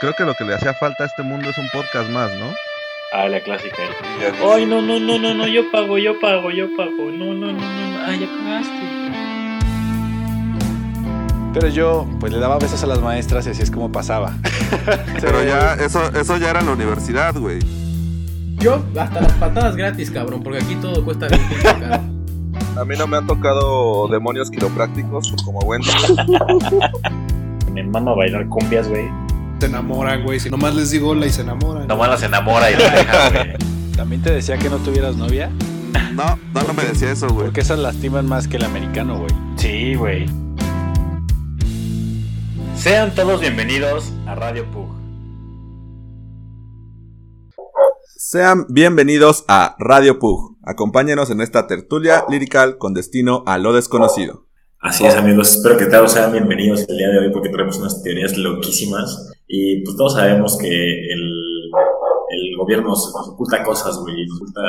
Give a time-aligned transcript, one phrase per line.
[0.00, 2.46] creo que lo que le hacía falta a este mundo es un podcast más, ¿no?
[3.12, 3.76] Ah, la clásica.
[4.52, 7.10] Ay, no, no, no, no, no, yo pago, yo pago, yo pago.
[7.12, 8.80] No, no, no, no, ay, ya pagaste.
[11.52, 14.32] Pero yo, pues le daba besos a las maestras y así es como pasaba.
[15.20, 17.58] Pero ya, eso, eso ya era en la universidad, güey.
[18.58, 22.02] Yo, hasta las patadas gratis, cabrón, porque aquí todo cuesta 20 caro.
[22.76, 25.88] A mí no me han tocado demonios quiroprácticos como Wendy.
[27.72, 29.08] Me mama bailar cumbias, güey.
[29.60, 30.40] Se enamoran, güey.
[30.40, 31.86] Si nomás les digo hola y se enamoran.
[31.86, 33.56] Nomás las enamora y la deja, güey.
[33.94, 35.50] ¿También te decía que no tuvieras novia?
[36.14, 37.44] No, no, no me decía eso, güey.
[37.46, 39.30] Porque esas lastiman más que el americano, güey.
[39.56, 40.26] Sí, güey.
[42.74, 44.88] Sean todos bienvenidos a Radio Pug.
[48.16, 50.56] Sean bienvenidos a Radio Pug.
[50.64, 54.46] Acompáñenos en esta tertulia lirical con destino a lo desconocido.
[54.78, 55.54] Así es, amigos.
[55.56, 59.30] Espero que todos sean bienvenidos el día de hoy porque tenemos unas teorías loquísimas.
[59.52, 61.70] Y pues todos sabemos que el,
[62.30, 64.60] el gobierno nos, nos oculta cosas, güey, y nos oculta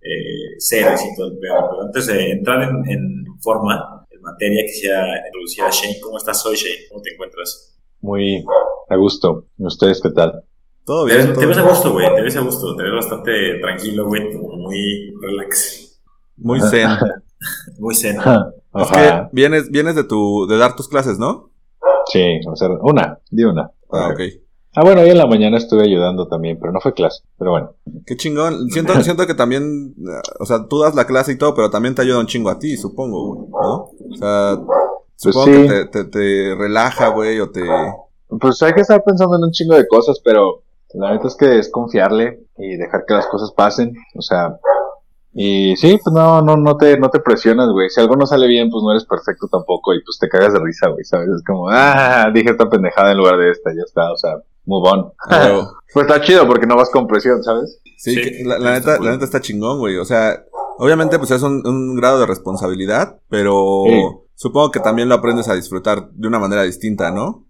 [0.00, 1.68] eh, seres y todo el pedo.
[1.70, 6.00] Pero antes de entrar en, en forma, en materia, quisiera introducir a Shane.
[6.00, 6.88] ¿Cómo estás hoy, Shane?
[6.88, 7.78] ¿Cómo te encuentras?
[8.00, 8.42] Muy
[8.88, 9.44] a gusto.
[9.58, 10.42] ¿Y ustedes qué tal?
[10.86, 11.28] Todo Te bien.
[11.28, 12.14] ves, te ves a gusto, güey.
[12.14, 12.74] Te ves a gusto.
[12.76, 14.32] Te ves bastante tranquilo, güey.
[14.32, 16.00] Como muy relax.
[16.36, 16.88] Muy zen.
[17.78, 18.16] Muy zen.
[18.72, 21.49] Es que vienes, vienes de tu, de dar tus clases, ¿no?
[22.10, 23.70] Sí, o sea, una, di una.
[23.90, 24.20] Ah, ok.
[24.74, 27.22] Ah, bueno, hoy en la mañana estuve ayudando también, pero no fue clase.
[27.36, 27.74] Pero bueno,
[28.06, 28.68] Qué chingón.
[28.70, 29.94] Siento, siento que también,
[30.38, 32.58] o sea, tú das la clase y todo, pero también te ayuda un chingo a
[32.58, 33.74] ti, supongo, güey, ¿no?
[33.74, 34.58] O sea,
[35.16, 35.52] supongo sí.
[35.52, 37.62] que te, te, te relaja, güey, o te...
[38.40, 40.62] pues hay que estar pensando en un chingo de cosas, pero
[40.94, 43.94] la neta es que es confiarle y dejar que las cosas pasen.
[44.16, 44.58] O sea,
[45.32, 47.88] y sí, pues no, no, no te, no te presionas, güey.
[47.90, 50.58] Si algo no sale bien, pues no eres perfecto tampoco y pues te cagas de
[50.60, 51.28] risa, güey, ¿sabes?
[51.28, 54.36] Es como, ah, dije esta pendejada en lugar de esta, ya está, o sea,
[54.66, 55.12] move on.
[55.30, 57.80] Pero, Pues está chido porque no vas con presión, ¿sabes?
[57.96, 59.06] sí, Sí, que la, la neta, cool.
[59.06, 59.96] la neta está chingón, güey.
[59.98, 60.42] O sea,
[60.78, 64.02] obviamente pues es un, un grado de responsabilidad, pero Sí.
[64.34, 67.44] supongo que también lo aprendes a disfrutar de una manera distinta, ¿no?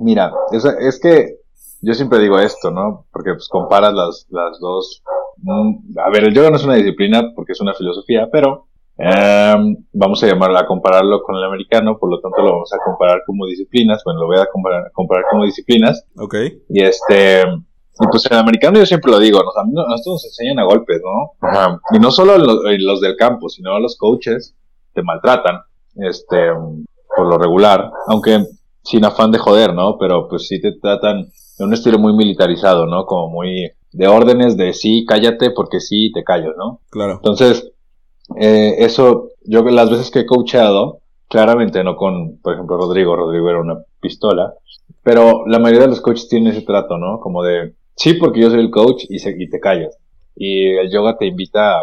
[0.00, 1.36] Mira, es, es que
[1.82, 3.06] yo siempre digo esto, ¿no?
[3.12, 5.02] Porque pues comparas las, las dos.
[5.46, 8.66] A ver, el yoga no es una disciplina porque es una filosofía, pero
[8.96, 12.78] em, vamos a llamarla, a compararlo con el americano, por lo tanto lo vamos a
[12.84, 14.02] comparar como disciplinas.
[14.04, 16.04] Bueno, lo voy a comparar, comparar como disciplinas.
[16.16, 16.34] Ok.
[16.68, 20.24] Y este, y pues en el americano yo siempre lo digo, nos, a nosotros nos
[20.26, 21.48] enseñan a golpes, ¿no?
[21.48, 21.80] Ajá.
[21.92, 24.54] Y no solo en los, en los del campo, sino los coaches
[24.94, 25.60] te maltratan,
[25.96, 26.52] este,
[27.16, 28.44] por lo regular, aunque
[28.82, 29.98] sin afán de joder, ¿no?
[29.98, 31.28] Pero pues sí te tratan
[31.58, 33.04] de un estilo muy militarizado, ¿no?
[33.06, 36.80] Como muy de órdenes de sí, cállate porque sí, te callo, ¿no?
[36.90, 37.14] Claro.
[37.14, 37.72] Entonces,
[38.40, 43.50] eh, eso, yo las veces que he coachado, claramente no con, por ejemplo, Rodrigo, Rodrigo
[43.50, 44.54] era una pistola,
[45.02, 47.20] pero la mayoría de los coaches tienen ese trato, ¿no?
[47.20, 49.96] Como de, sí, porque yo soy el coach y, se, y te callas.
[50.34, 51.82] Y el yoga te invita a,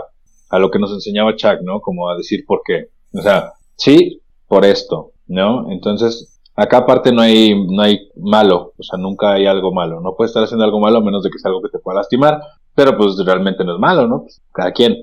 [0.50, 1.81] a lo que nos enseñaba Chuck, ¿no?
[1.81, 2.88] Como a decir por qué.
[3.14, 5.72] O sea, sí, por esto, ¿no?
[5.72, 10.02] Entonces, acá aparte no hay, no hay malo, o sea, nunca hay algo malo.
[10.02, 12.00] No puedes estar haciendo algo malo a menos de que sea algo que te pueda
[12.00, 12.40] lastimar,
[12.75, 14.22] pero pues realmente no es malo, ¿no?
[14.24, 14.96] Pues, cada quien.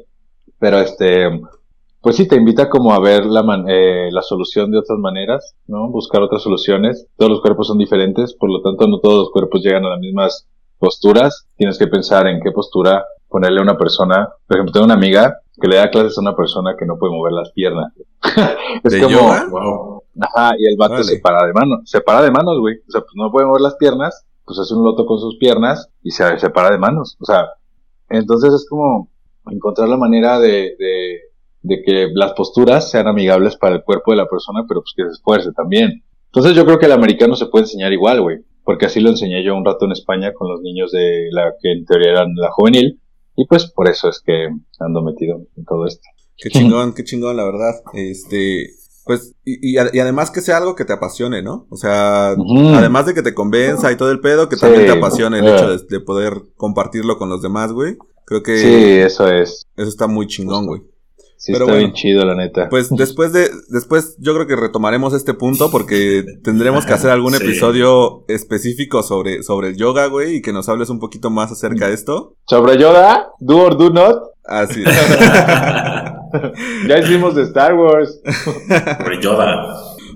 [0.59, 1.29] Pero este,
[2.01, 5.55] pues sí, te invita como a ver la, man- eh, la solución de otras maneras,
[5.67, 5.89] ¿no?
[5.89, 7.07] Buscar otras soluciones.
[7.17, 9.99] Todos los cuerpos son diferentes, por lo tanto no todos los cuerpos llegan a las
[10.01, 10.47] mismas
[10.79, 11.47] posturas.
[11.57, 14.29] Tienes que pensar en qué postura ponerle a una persona.
[14.47, 17.13] Por ejemplo, tengo una amiga que le da clases a una persona que no puede
[17.13, 17.93] mover las piernas.
[18.85, 19.47] es ¿De como, yoga?
[19.51, 20.03] Wow.
[20.21, 21.09] Ajá, y el vato Órale.
[21.09, 22.77] se para de manos, se para de manos, güey.
[22.89, 25.91] O sea, pues no puede mover las piernas, pues hace un loto con sus piernas
[26.03, 27.17] y se, se para de manos.
[27.21, 27.47] O sea,
[28.09, 29.11] entonces es como
[29.51, 31.21] encontrar la manera de, de,
[31.63, 35.05] de que las posturas sean amigables para el cuerpo de la persona, pero pues que
[35.05, 36.03] se esfuerce también.
[36.27, 38.39] Entonces yo creo que el americano se puede enseñar igual, güey.
[38.65, 41.73] Porque así lo enseñé yo un rato en España con los niños de la que
[41.73, 43.01] en teoría eran la juvenil.
[43.37, 44.49] Y pues por eso es que
[44.81, 46.03] ando metido en todo esto.
[46.37, 47.75] Qué chingón, qué chingón, la verdad.
[47.95, 48.67] Este,
[49.07, 51.69] pues, y, y, además que sea algo que te apasione, ¿no?
[51.71, 52.31] O sea,
[52.75, 55.47] además de que te convenza y todo el pedo, que Sí, también te apasione el
[55.47, 55.55] eh.
[55.55, 57.97] hecho de, de poder compartirlo con los demás, güey.
[58.25, 59.65] Creo que Sí, eso es.
[59.77, 60.83] eso está muy chingón, güey.
[61.39, 61.87] Sí, Pero está bueno.
[61.89, 62.69] bien chido, la neta.
[62.71, 67.35] Pues después de, después yo creo que retomaremos este punto porque tendremos que hacer algún
[67.35, 67.45] Sí.
[67.45, 71.89] episodio específico sobre, sobre el yoga, güey, y que nos hables un poquito más acerca
[71.89, 72.35] de esto.
[72.47, 74.17] Sobre Yoda, do or do not,
[74.49, 74.83] Así.
[76.89, 78.21] ya hicimos de Star Wars.
[78.99, 79.75] Por Yoda.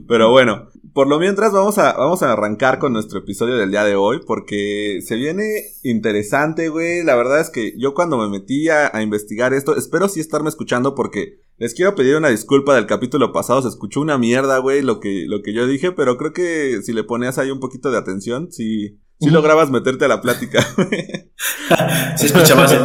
[0.09, 3.85] Pero bueno, por lo mientras vamos a, vamos a arrancar con nuestro episodio del día
[3.85, 7.05] de hoy porque se viene interesante, güey.
[7.05, 10.95] La verdad es que yo cuando me metí a, investigar esto, espero sí estarme escuchando
[10.95, 13.63] porque les quiero pedir una disculpa del capítulo pasado.
[13.63, 16.93] Se escuchó una mierda, güey, lo que, lo que yo dije, pero creo que si
[16.93, 19.35] le ponías ahí un poquito de atención, sí, Sí uh -huh.
[19.35, 20.63] lograbas meterte a la plática.
[22.17, 22.81] Se escuchabas el...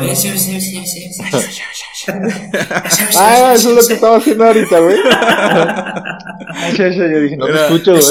[3.15, 4.97] ah, eso es lo que estaba haciendo ahorita, güey.
[5.09, 8.03] Ah, yo dije, no te escucho, güey.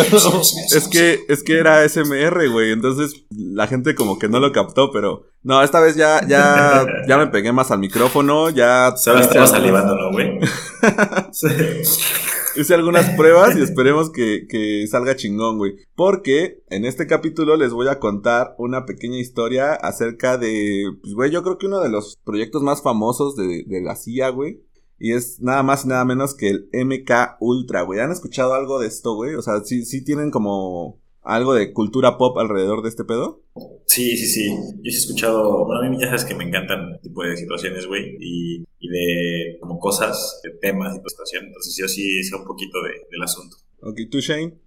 [0.75, 2.73] Es que, es que era SMR, güey.
[2.73, 5.27] Entonces la gente como que no lo captó, pero...
[5.43, 8.94] No, esta vez ya, ya, ya me pegué más al micrófono, ya...
[8.97, 10.41] Sabes, estaba salivándolo, güey.
[12.56, 15.77] Hice algunas pruebas y esperemos que, que salga chingón, güey.
[15.95, 21.31] Porque en este capítulo les voy a contar una pequeña historia acerca de, pues, güey,
[21.31, 24.62] yo creo que uno de los proyectos más famosos de, de la CIA, güey.
[24.99, 28.01] Y es nada más y nada menos que el MK Ultra, güey.
[28.01, 29.35] ¿Han escuchado algo de esto, güey?
[29.35, 33.43] O sea, sí, sí tienen como algo de cultura pop alrededor de este pedo.
[33.87, 34.50] Sí, sí, sí.
[34.50, 35.65] Yo sí he escuchado.
[35.65, 38.17] Bueno, a mí ya sabes que me encantan este tipo de situaciones, güey.
[38.21, 41.49] Y, y de como cosas, de temas y de situaciones.
[41.49, 43.56] Entonces yo sí sé un poquito de, del asunto.
[43.81, 44.59] Ok, tú, Shane,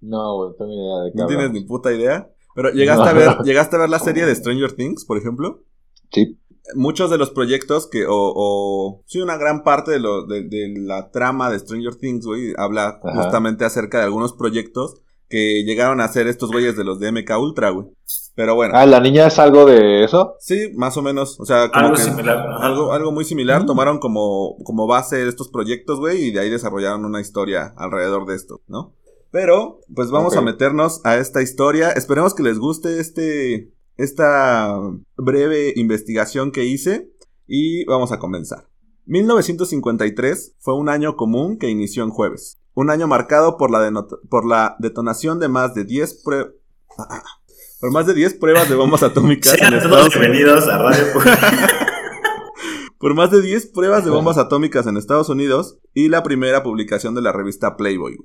[0.00, 2.30] No, güey, no tengo ni idea de qué no tienes ni puta idea.
[2.54, 5.64] Pero llegaste a ver, llegaste a ver la serie de Stranger Things, por ejemplo.
[6.12, 6.38] Sí.
[6.76, 10.72] muchos de los proyectos que, o, o sí, una gran parte de, lo, de, de
[10.78, 13.22] la trama de Stranger Things, güey, habla Ajá.
[13.24, 17.30] justamente acerca de algunos proyectos que llegaron a ser estos güeyes de los de MK
[17.38, 17.86] Ultra, güey.
[18.34, 20.34] Pero bueno, Ah, ¿la niña es algo de eso?
[20.40, 22.46] sí, más o menos, o sea, como Algo que similar.
[22.60, 23.66] algo, algo muy similar, Mm.
[23.66, 28.34] tomaron como, como base estos proyectos, güey, y de ahí desarrollaron una historia alrededor de
[28.34, 28.94] esto, ¿no?
[29.30, 31.90] Pero, pues vamos a meternos a esta historia.
[31.90, 34.78] Esperemos que les guste este, esta
[35.16, 37.10] breve investigación que hice
[37.46, 38.68] y vamos a comenzar.
[39.06, 42.58] 1953 fue un año común que inició en jueves.
[42.78, 43.90] Un año marcado por la,
[44.28, 46.52] por la detonación de más de 10 prue-
[47.80, 50.20] por más de 10 pruebas de bombas atómicas en Sean todos Estados Unidos.
[50.20, 51.04] bienvenidos a Radio
[52.98, 57.14] por más de 10 pruebas de bombas atómicas en Estados Unidos y la primera publicación
[57.14, 58.18] de la revista Playboy.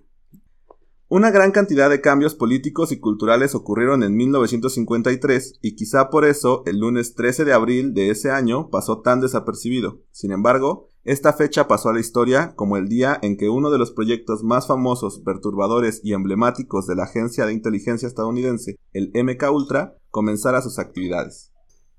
[1.08, 6.64] Una gran cantidad de cambios políticos y culturales ocurrieron en 1953 y quizá por eso
[6.66, 10.00] el lunes 13 de abril de ese año pasó tan desapercibido.
[10.12, 13.80] Sin embargo, esta fecha pasó a la historia como el día en que uno de
[13.80, 19.52] los proyectos más famosos, perturbadores y emblemáticos de la agencia de inteligencia estadounidense, el MK
[19.52, 21.52] Ultra, comenzara sus actividades.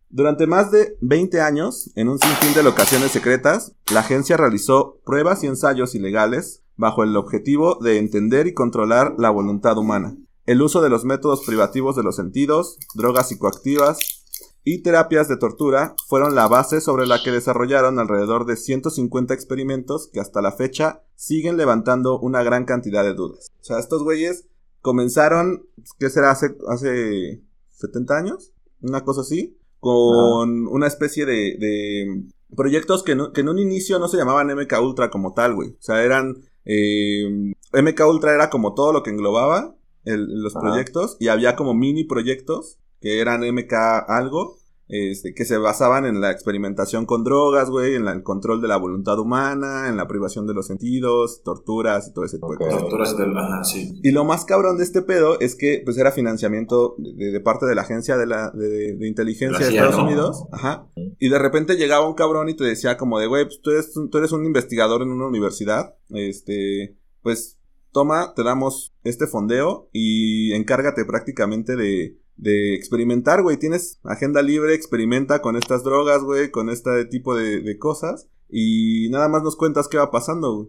[0.09, 5.43] Durante más de 20 años, en un sinfín de locaciones secretas, la agencia realizó pruebas
[5.43, 10.17] y ensayos ilegales bajo el objetivo de entender y controlar la voluntad humana,
[10.47, 14.22] el uso de los métodos privativos de los sentidos, drogas psicoactivas
[14.65, 20.09] y terapias de tortura fueron la base sobre la que desarrollaron alrededor de 150 experimentos
[20.13, 23.51] que hasta la fecha siguen levantando una gran cantidad de dudas.
[23.61, 24.47] O sea, estos güeyes
[24.81, 25.67] comenzaron,
[25.99, 26.31] ¿qué será?
[26.31, 32.25] Hace, hace 70 años, una cosa así, con una especie de, de
[32.57, 35.71] proyectos que, no- que en un inicio no se llamaban MK Ultra como tal, güey.
[35.71, 36.37] O sea, eran...
[36.65, 39.75] eh, MK Ultra era como todo lo que englobaba
[40.05, 40.67] el- los Ajá.
[40.69, 43.73] proyectos y había como mini proyectos que eran MK
[44.09, 44.57] algo,
[44.89, 48.69] este, que se basaban en la experimentación con drogas, güey, en la- el control de
[48.69, 52.59] la voluntad humana, en la privación de los sentidos, torturas y todo ese tipo de
[52.59, 52.81] cosas.
[52.83, 53.35] Torturas del.
[53.37, 53.99] Ajá, sí.
[54.03, 57.65] Y lo más cabrón de este pedo es que pues era financiamiento de, de parte
[57.65, 60.05] de la agencia de, la, de, de inteligencia de Estados ¿no?
[60.05, 60.45] Unidos.
[60.53, 60.87] Ajá.
[61.19, 63.93] Y de repente llegaba un cabrón y te decía como de, güey, pues tú eres,
[63.95, 65.95] tú eres un investigador en una universidad.
[66.11, 67.59] Este, pues
[67.93, 73.57] toma, te damos este fondeo y encárgate prácticamente de, de experimentar, güey.
[73.57, 78.29] Tienes agenda libre, experimenta con estas drogas, güey, con este tipo de, de cosas.
[78.51, 80.69] Y nada más nos cuentas qué va pasando, güey.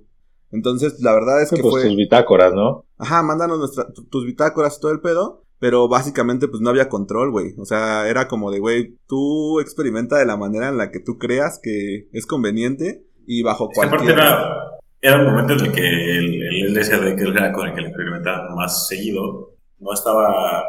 [0.51, 1.83] Entonces, la verdad es que pues fue...
[1.87, 2.85] tus bitácoras, ¿no?
[2.99, 5.41] Ajá, mándanos nuestra, tu- tus bitácoras y todo el pedo.
[5.59, 7.55] Pero básicamente, pues no había control, güey.
[7.57, 11.17] O sea, era como de, güey, tú experimenta de la manera en la que tú
[11.17, 14.11] creas que es conveniente y bajo cualquier.
[14.11, 14.45] era,
[15.01, 17.87] era un momento en el que el, el LSD, que era con el que le
[17.87, 20.63] experimentaban más seguido, no estaba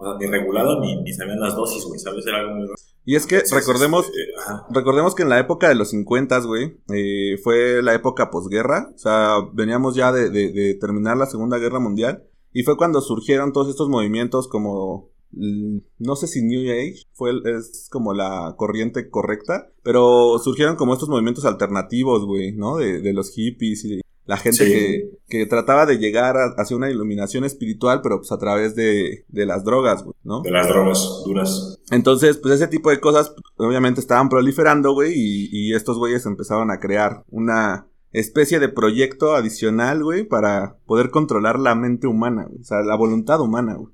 [0.00, 2.26] o sea, ni regulado ni, ni sabían las dosis, güey, ¿sabes?
[2.26, 2.74] Era algo muy raro.
[3.04, 4.66] Y es que Entonces, recordemos, este, ajá.
[4.70, 8.90] recordemos que en la época de los 50, güey, eh, fue la época posguerra.
[8.94, 12.24] O sea, veníamos ya de, de- de terminar la Segunda Guerra Mundial.
[12.52, 15.10] Y fue cuando surgieron todos estos movimientos como.
[15.32, 20.92] mm, No sé si New Age fue es como la corriente correcta, pero surgieron como
[20.92, 22.76] estos movimientos alternativos, güey, ¿no?
[22.76, 24.70] De, de los hippies y de la gente Sí.
[24.70, 29.24] que, que trataba de llegar a- hacia una iluminación espiritual, pero pues a través de,
[29.28, 30.40] de las drogas, güey, ¿no?
[30.42, 31.78] de las drogas duras.
[31.90, 36.70] Entonces, pues ese tipo de cosas obviamente estaban proliferando, güey, y, y estos güeyes empezaron
[36.70, 42.60] a crear una especie de proyecto adicional, güey, para poder controlar la mente humana, güey,
[42.60, 43.92] o sea, la voluntad humana, güey.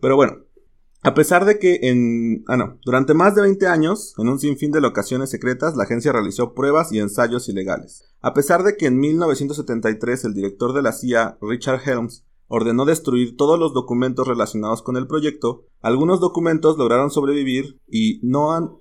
[0.00, 0.38] Pero bueno,
[1.08, 2.44] a pesar de que en...
[2.48, 6.12] Ah, no, durante más de 20 años, en un sinfín de locaciones secretas, la agencia
[6.12, 8.04] realizó pruebas y ensayos ilegales.
[8.20, 13.38] A pesar de que en 1973 el director de la CIA, Richard Helms, ordenó destruir
[13.38, 15.64] todos los documentos relacionados con el proyecto.
[15.80, 18.72] Algunos documentos lograron sobrevivir y no han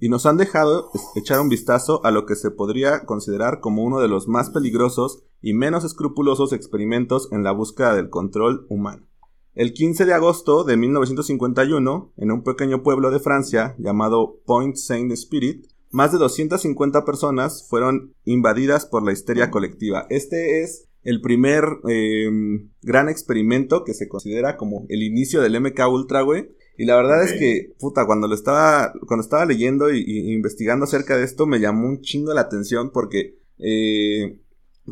[0.00, 4.00] y nos han dejado echar un vistazo a lo que se podría considerar como uno
[4.00, 9.06] de los más peligrosos y menos escrupulosos experimentos en la búsqueda del control humano.
[9.54, 15.12] El 15 de agosto de 1951, en un pequeño pueblo de Francia llamado Point Saint
[15.12, 20.06] Spirit, más de 250 personas fueron invadidas por la histeria colectiva.
[20.08, 25.86] Este es el primer em, gran experimento que se considera como el inicio del MK
[25.86, 26.48] Ultra, güey.
[26.78, 31.18] Y la verdad es que, puta, cuando lo estaba, cuando estaba leyendo y, investigando acerca
[31.18, 34.38] de esto, me llamó un chingo la atención porque, eh,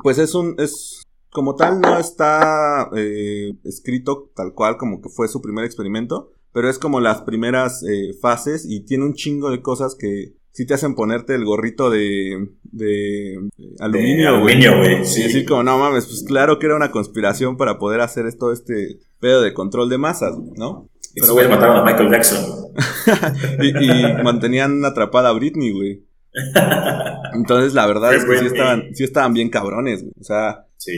[0.02, 5.28] pues es un, es, como tal no está eh, escrito tal cual como que fue
[5.28, 9.62] su primer experimento, pero es como las primeras eh, fases y tiene un chingo de
[9.62, 13.38] cosas que sí te hacen ponerte el gorrito de, de
[13.78, 15.04] aluminio, güey.
[15.04, 15.20] Sí.
[15.20, 18.52] Y decir como, no mames, pues claro que era una conspiración para poder hacer esto,
[18.52, 20.88] este pedo de control de masas, ¿no?
[21.14, 22.72] Y Pero bueno, mataron a Michael Jackson.
[23.62, 26.04] y, mantenían atrapada a Britney, güey.
[27.34, 30.14] Entonces, la verdad es que sí estaban, sí estaban bien cabrones, güey.
[30.20, 30.92] O sea, sí.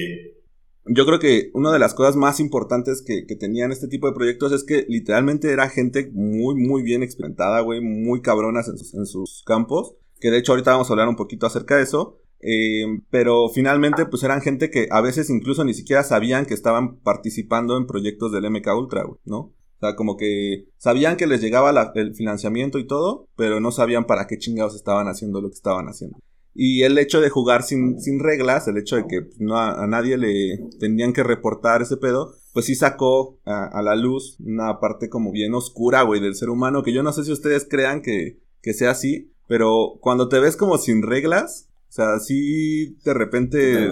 [0.87, 4.15] yo creo que una de las cosas más importantes que, que, tenían este tipo de
[4.15, 8.95] proyectos es que literalmente era gente muy, muy bien experimentada, güey, muy cabronas en sus,
[8.95, 9.95] en sus campos.
[10.21, 12.19] Que de hecho ahorita vamos a hablar un poquito acerca de eso.
[12.43, 16.99] Eh, pero finalmente, pues eran gente que a veces incluso ni siquiera sabían que estaban
[16.99, 19.55] participando en proyectos del MK Ultra, güey, ¿no?
[19.83, 24.07] O sea, como que sabían que les llegaba el financiamiento y todo, pero no sabían
[24.07, 26.19] para qué chingados estaban haciendo lo que estaban haciendo.
[26.55, 30.19] Y el hecho de jugar sin, sin reglas, el hecho de que no a, nadie
[30.19, 35.33] le tenían que reportar ese pedo, pues sí sacó a, la luz una parte como
[35.33, 38.75] bien oscura, güey, del ser humano, que yo no sé si ustedes crean que, que
[38.75, 43.91] sea así, pero cuando te ves como sin reglas, o sea, sí de repente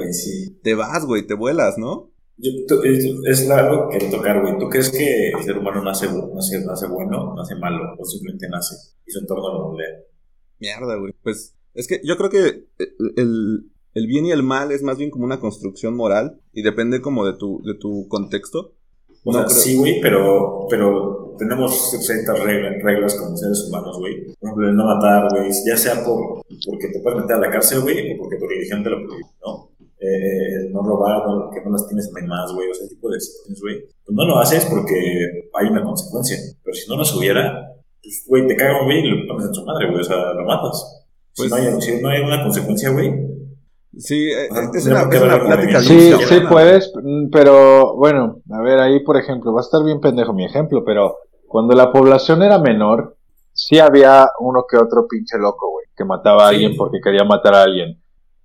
[0.62, 2.12] te vas, güey, te vuelas, ¿no?
[3.26, 4.58] Es algo que tocar, güey.
[4.58, 8.76] ¿Tú crees que el ser humano nace, nace, nace bueno, nace malo, o simplemente nace
[9.06, 9.88] y su entorno lo moldea?
[10.58, 11.14] Mierda, güey.
[11.22, 12.66] Pues es que yo creo que
[13.16, 17.00] el, el, bien y el mal es más bien como una construcción moral y depende
[17.00, 18.74] como de tu, de tu contexto.
[19.24, 24.24] O sea, sí, güey, pero, pero tenemos ciertas reglas, reglas como seres humanos, güey.
[24.24, 27.50] Por ejemplo, el no matar, güey, ya sea por, porque te puedes meter a la
[27.50, 29.69] cárcel, güey, o porque tu religión te lo prohíbe, ¿no?
[30.10, 33.76] Eh, no robar, que no lastimes a más, güey, o ese tipo de situaciones, güey.
[34.04, 34.94] Pues no lo haces porque
[35.54, 36.36] hay una consecuencia.
[36.62, 37.70] Pero si no las hubiera,
[38.02, 40.44] pues, güey, te cagan, güey, y lo pones en su madre, güey, o sea, lo
[40.44, 41.06] matas.
[41.32, 43.12] si, pues no hay, si no hay una consecuencia, güey.
[43.96, 45.80] Sí, eh, es, una, es una plática.
[45.80, 46.92] Sí, sí puedes,
[47.32, 51.16] pero bueno, a ver, ahí por ejemplo, va a estar bien pendejo mi ejemplo, pero
[51.46, 53.16] cuando la población era menor,
[53.52, 57.54] sí había uno que otro pinche loco, güey, que mataba a alguien porque quería matar
[57.54, 58.00] a alguien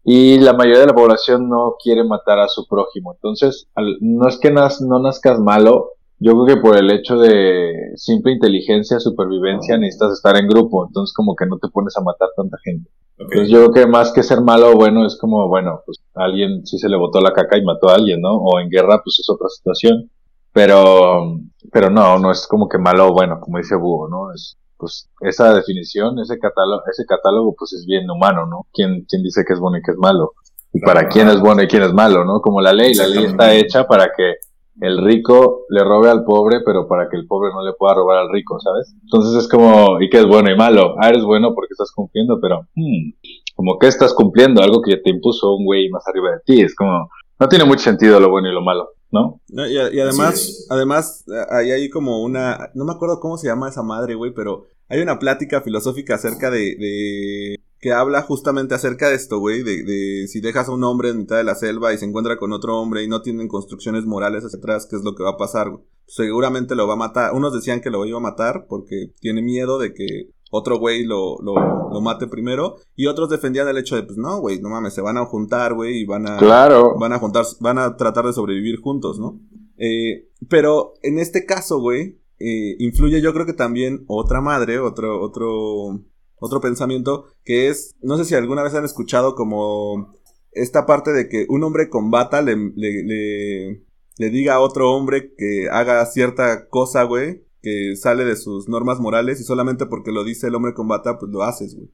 [0.05, 3.13] y la mayoría de la población no quiere matar a su prójimo.
[3.13, 3.67] Entonces,
[4.01, 8.99] no es que no nazcas malo, yo creo que por el hecho de simple inteligencia,
[8.99, 12.89] supervivencia, necesitas estar en grupo, entonces como que no te pones a matar tanta gente.
[13.17, 16.65] Entonces yo creo que más que ser malo o bueno, es como, bueno, pues alguien
[16.65, 18.35] sí se le botó la caca y mató a alguien, ¿no?
[18.35, 20.11] O en guerra, pues es otra situación.
[20.53, 21.39] Pero,
[21.71, 24.33] pero no, no es como que malo o bueno, como dice Búho, ¿no?
[24.33, 28.67] Es, pues esa definición, ese catálogo, ese catálogo pues es bien humano, ¿no?
[28.73, 30.33] ¿Quién, quién dice que es bueno y que es malo?
[30.73, 32.41] Y para quién es bueno y quién es malo, ¿no?
[32.41, 34.35] Como la ley, la ley está hecha para que
[34.81, 38.17] el rico le robe al pobre, pero para que el pobre no le pueda robar
[38.17, 38.93] al rico, ¿sabes?
[39.03, 40.95] Entonces es como, ¿y qué es bueno y malo?
[40.99, 43.11] Ah, eres bueno porque estás cumpliendo, pero, hmm,
[43.55, 46.75] como que estás cumpliendo algo que te impuso un güey más arriba de ti, es
[46.75, 48.89] como, no tiene mucho sentido lo bueno y lo malo.
[49.15, 49.41] ¿No?
[49.67, 54.15] y, además, además, ahí hay como una, no me acuerdo cómo se llama esa madre,
[54.15, 59.39] güey, pero hay una plática filosófica acerca de, de que habla justamente acerca de esto,
[59.39, 62.05] güey, de, de, si dejas a un hombre en mitad de la selva y se
[62.05, 65.23] encuentra con otro hombre y no tienen construcciones morales hacia atrás, ¿qué es lo que
[65.23, 65.71] va a pasar?
[66.07, 67.33] Seguramente lo va a matar.
[67.33, 71.37] Unos decían que lo iba a matar porque tiene miedo de que otro güey lo,
[71.41, 71.55] lo,
[71.91, 72.77] lo, mate primero.
[72.95, 75.73] Y otros defendían el hecho de, pues no, güey, no mames, se van a juntar,
[75.73, 76.97] güey, y van a, claro.
[76.99, 79.39] van a juntar, van a tratar de sobrevivir juntos, ¿no?
[79.77, 85.21] Eh, pero en este caso, güey, eh, influye yo creo que también otra madre, otro,
[85.21, 86.01] otro,
[86.37, 90.13] otro pensamiento, que es, no sé si alguna vez han escuchado como
[90.51, 93.85] esta parte de que un hombre combata le, le, le,
[94.17, 98.99] le diga a otro hombre que haga cierta cosa, güey, que sale de sus normas
[98.99, 101.89] morales y solamente porque lo dice el hombre con bata, pues lo haces, güey.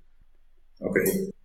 [0.82, 0.98] Ok.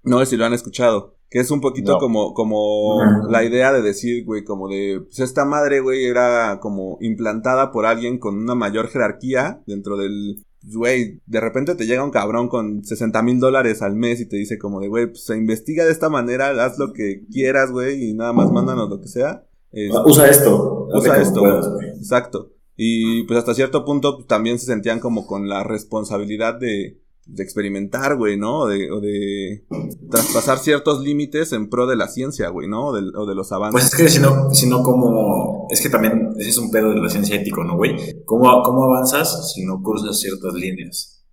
[0.02, 1.14] No sé si lo han escuchado.
[1.30, 5.44] Que es un poquito como, como la idea de decir, güey, como de, pues esta
[5.44, 11.40] madre, güey, era como implantada por alguien con una mayor jerarquía dentro del, güey, de
[11.40, 14.80] repente te llega un cabrón con 60 mil dólares al mes y te dice como
[14.80, 18.32] de, güey, pues se investiga de esta manera, haz lo que quieras, güey, y nada
[18.32, 19.44] más mándanos lo que sea.
[19.72, 20.88] eh, Usa esto.
[20.92, 21.40] usa esto.
[21.40, 21.66] puedas.
[21.98, 22.52] Exacto.
[22.76, 27.42] Y pues hasta cierto punto pues, también se sentían como con la responsabilidad de, de
[27.42, 28.60] experimentar, güey, ¿no?
[28.60, 29.64] O de, o de
[30.10, 32.88] traspasar ciertos límites en pro de la ciencia, güey, ¿no?
[32.88, 33.72] O de, o de los avances.
[33.72, 35.66] Pues es que si no, si no como...
[35.70, 38.22] Es que también ese es un pedo de la ciencia ético, ¿no, güey?
[38.24, 41.24] ¿Cómo, ¿Cómo avanzas si no cruzas ciertas líneas?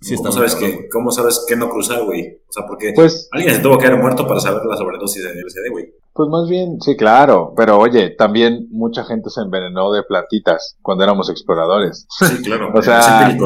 [0.00, 0.88] Sí, ¿Cómo, sabes cabrón, que.
[0.88, 2.42] ¿Cómo sabes qué no cruzar, güey?
[2.48, 5.30] O sea, porque Pues, alguien se tuvo que haber muerto para saber la sobredosis de
[5.30, 5.92] LSD, güey.
[6.12, 7.54] Pues más bien, sí, claro.
[7.56, 12.06] Pero oye, también mucha gente se envenenó de plantitas cuando éramos exploradores.
[12.10, 12.70] Sí, claro.
[12.74, 13.40] O sea, es.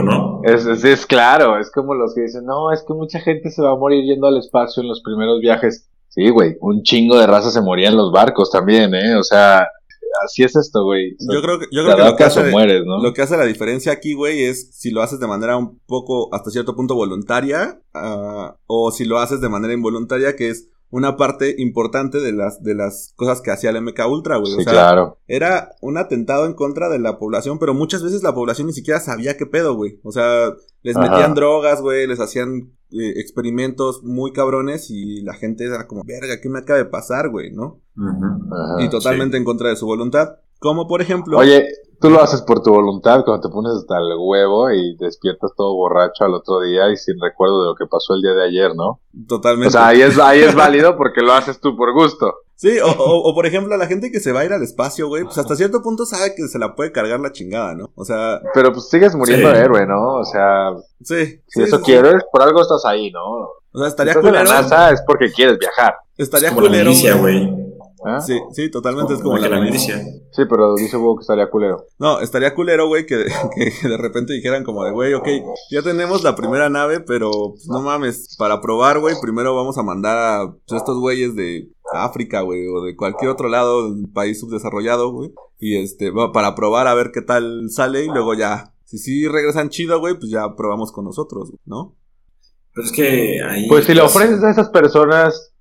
[0.44, 3.62] Es, es, es claro, es como los que dicen, no, es que mucha gente se
[3.62, 5.88] va a morir yendo al espacio en los primeros viajes.
[6.09, 9.16] Sí, güey, un chingo de raza se moría en los barcos también, ¿eh?
[9.16, 9.66] O sea,
[10.25, 11.16] así es esto, güey.
[11.18, 13.02] Yo creo que, yo creo que lo que, hace, mueres, ¿no?
[13.02, 16.33] lo que hace la diferencia aquí, güey, es si lo haces de manera un poco,
[16.33, 21.16] hasta cierto punto voluntaria, ah, o si lo haces de manera involuntaria, que es una
[21.16, 24.52] parte importante de las, de las cosas que hacía el MK Ultra, güey.
[24.52, 25.18] Sí, o sea, claro.
[25.26, 29.00] era un atentado en contra de la población, pero muchas veces la población ni siquiera
[29.00, 29.98] sabía qué pedo, güey.
[30.04, 31.10] O sea, les Ajá.
[31.10, 36.40] metían drogas, güey, les hacían eh, experimentos muy cabrones y la gente era como, verga,
[36.40, 37.50] ¿qué me acaba de pasar, güey?
[37.50, 37.80] ¿No?
[37.98, 38.84] Ajá.
[38.84, 40.36] y totalmente en contra de su voluntad.
[40.60, 41.38] Como por ejemplo...
[41.38, 41.66] Oye,
[42.04, 45.75] tú lo haces por tu voluntad cuando te pones hasta el huevo y despiertas todo
[45.75, 48.76] borracho al otro día y sin recuerdo de lo que pasó el día de ayer,
[48.76, 49.00] ¿no?
[49.26, 49.68] Totalmente.
[49.68, 52.34] O sea, ahí es, ahí es válido porque lo haces tú por gusto.
[52.56, 55.08] Sí, o, o, o, por ejemplo, la gente que se va a ir al espacio,
[55.08, 57.90] güey, pues hasta cierto punto sabe que se la puede cargar la chingada, ¿no?
[57.96, 59.54] O sea, Pero pues sigues muriendo Sí.
[59.54, 60.16] de héroe, ¿no?
[60.20, 61.25] O sea, sí.
[61.26, 63.23] si sí, eso sí, quieres, por algo estás ahí, ¿no?
[63.25, 64.61] O sea, estaría Estás en la culero.
[64.62, 65.96] NASA es porque quieres viajar.
[66.18, 66.90] Estaría Como la culero.
[66.90, 67.63] milicia, güey.
[68.04, 68.20] ¿Ah?
[68.20, 69.99] Sí, sí, totalmente es como la milicia.
[70.32, 71.87] Sí, pero dice Hugo que estaría culero.
[71.99, 73.25] No, estaría culero, güey, que,
[73.82, 75.28] que de repente dijeran como de, güey, ok,
[75.70, 79.82] ya tenemos la primera nave, pero pues, no mames, para probar, güey, primero vamos a
[79.82, 84.40] mandar a pues, estos güeyes de África, güey, o de cualquier otro lado, un país
[84.40, 88.75] subdesarrollado, güey, y este, va- para probar a ver qué tal sale y luego ya,
[88.84, 91.96] si sí regresan chido, güey, pues ya probamos con nosotros, güey, ¿no?
[92.74, 93.68] Pero es que ahí.
[93.68, 95.54] Pues si le ofreces a esas personas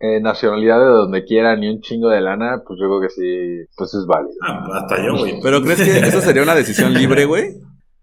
[0.00, 3.66] eh, nacionalidad de donde quieran y un chingo de lana, pues yo creo que sí,
[3.76, 4.34] pues es válido.
[4.46, 5.40] Ah, hasta yo, güey.
[5.42, 7.54] Pero ¿crees que eso sería una decisión libre, güey?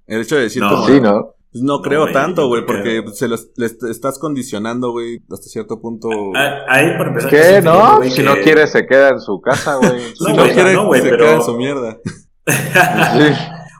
[0.07, 0.69] El hecho de decir No.
[0.69, 1.35] como, Sí, ¿no?
[1.51, 5.19] pues, no creo güey, tanto, güey, creo porque que- se los, les estás condicionando, güey,
[5.31, 6.09] hasta cierto punto.
[6.35, 7.31] Ah, Ahí, para empezar.
[7.31, 7.61] yo ¿Qué?
[7.61, 8.03] ¿No?
[8.03, 9.91] Si no quiere, se queda en su casa, güey.
[10.15, 11.97] Si No, no, quiere, no, güey, se pero- queda en su mierda.
[12.45, 13.33] Sí.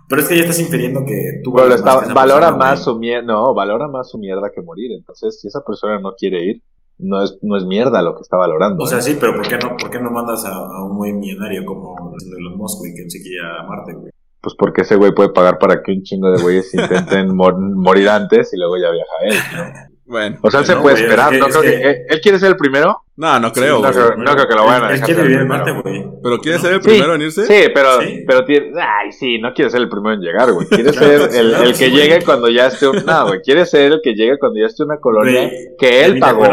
[0.08, 2.58] Pero es que ya estás infiriendo que tú Pero está- más que esa valora persona,
[2.66, 4.92] más su mierda, no, valora más su mierda que morir.
[4.96, 6.62] Entonces, si esa persona no quiere ir,
[6.98, 8.84] no es, no es mierda lo que está valorando.
[8.84, 9.02] O sea, ¿eh?
[9.02, 12.14] sí, pero ¿por qué no, por qué no mandas a, a un muy millonario como
[12.20, 14.12] el Elon Musk, güey, que no se quiere ir a Marte, güey?
[14.42, 18.10] Pues porque ese güey puede pagar para que un chingo de güeyes intenten mor- morir
[18.10, 19.90] antes y luego ya viaja él.
[20.06, 21.34] Bueno, O sea, él se No, puede güey, esperar.
[21.34, 23.02] es no que- creo es que, que- ¿él, él quiere ser el primero?
[23.18, 23.92] No, no creo, no güey.
[23.94, 25.46] creo- no creo que lo vayan a Él dejar quiere ser vivir.
[25.48, 26.04] Marte, güey.
[26.24, 26.64] Pero quiere ¿No?
[26.64, 27.46] ser el Sí, primero en irse.
[27.46, 28.24] Sí, pero, Sí.
[28.28, 30.68] pero tiene, ay, sí, no quiere ser el primero en llegar, güey.
[30.70, 33.42] Quiere Claro, ser el, claro, el sí, que llegue cuando ya esté un, no, güey,
[33.42, 36.20] quiere ser el que llegue cuando ya esté una colonia Güey, que de él mí
[36.20, 36.44] te pagó.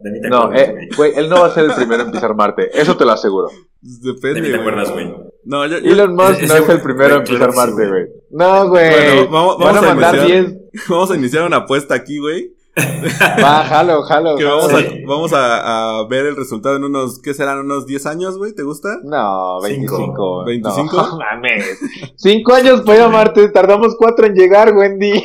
[0.00, 0.88] De mí te No, eh, güey.
[0.96, 3.48] güey, él no va a ser el primero en pisar Marte, eso te lo aseguro.
[3.48, 4.60] Pues De mí Depende, te güey.
[4.60, 5.12] acuerdas, güey.
[5.44, 8.04] No, yo, yo- Elon Musk no es el primero en pisar sí, Marte, güey.
[8.30, 8.90] No, güey.
[8.90, 10.44] Bueno, vamos- Van vamos a a mandar iniciar.
[10.46, 10.58] 10.
[10.88, 12.52] vamos a iniciar una apuesta aquí, güey.
[13.42, 14.36] Va, jalo, jalo.
[14.36, 17.58] Que vamos, a, vamos a, a ver el resultado en unos, ¿qué serán?
[17.58, 18.54] ¿Unos 10 años, güey?
[18.54, 18.98] ¿Te gusta?
[19.04, 19.96] No, 25.
[19.96, 20.44] Cinco.
[20.44, 20.96] 25.
[20.96, 21.78] No, mames.
[22.16, 25.24] Cinco años para ir a Marte, tardamos cuatro en llegar, Wendy.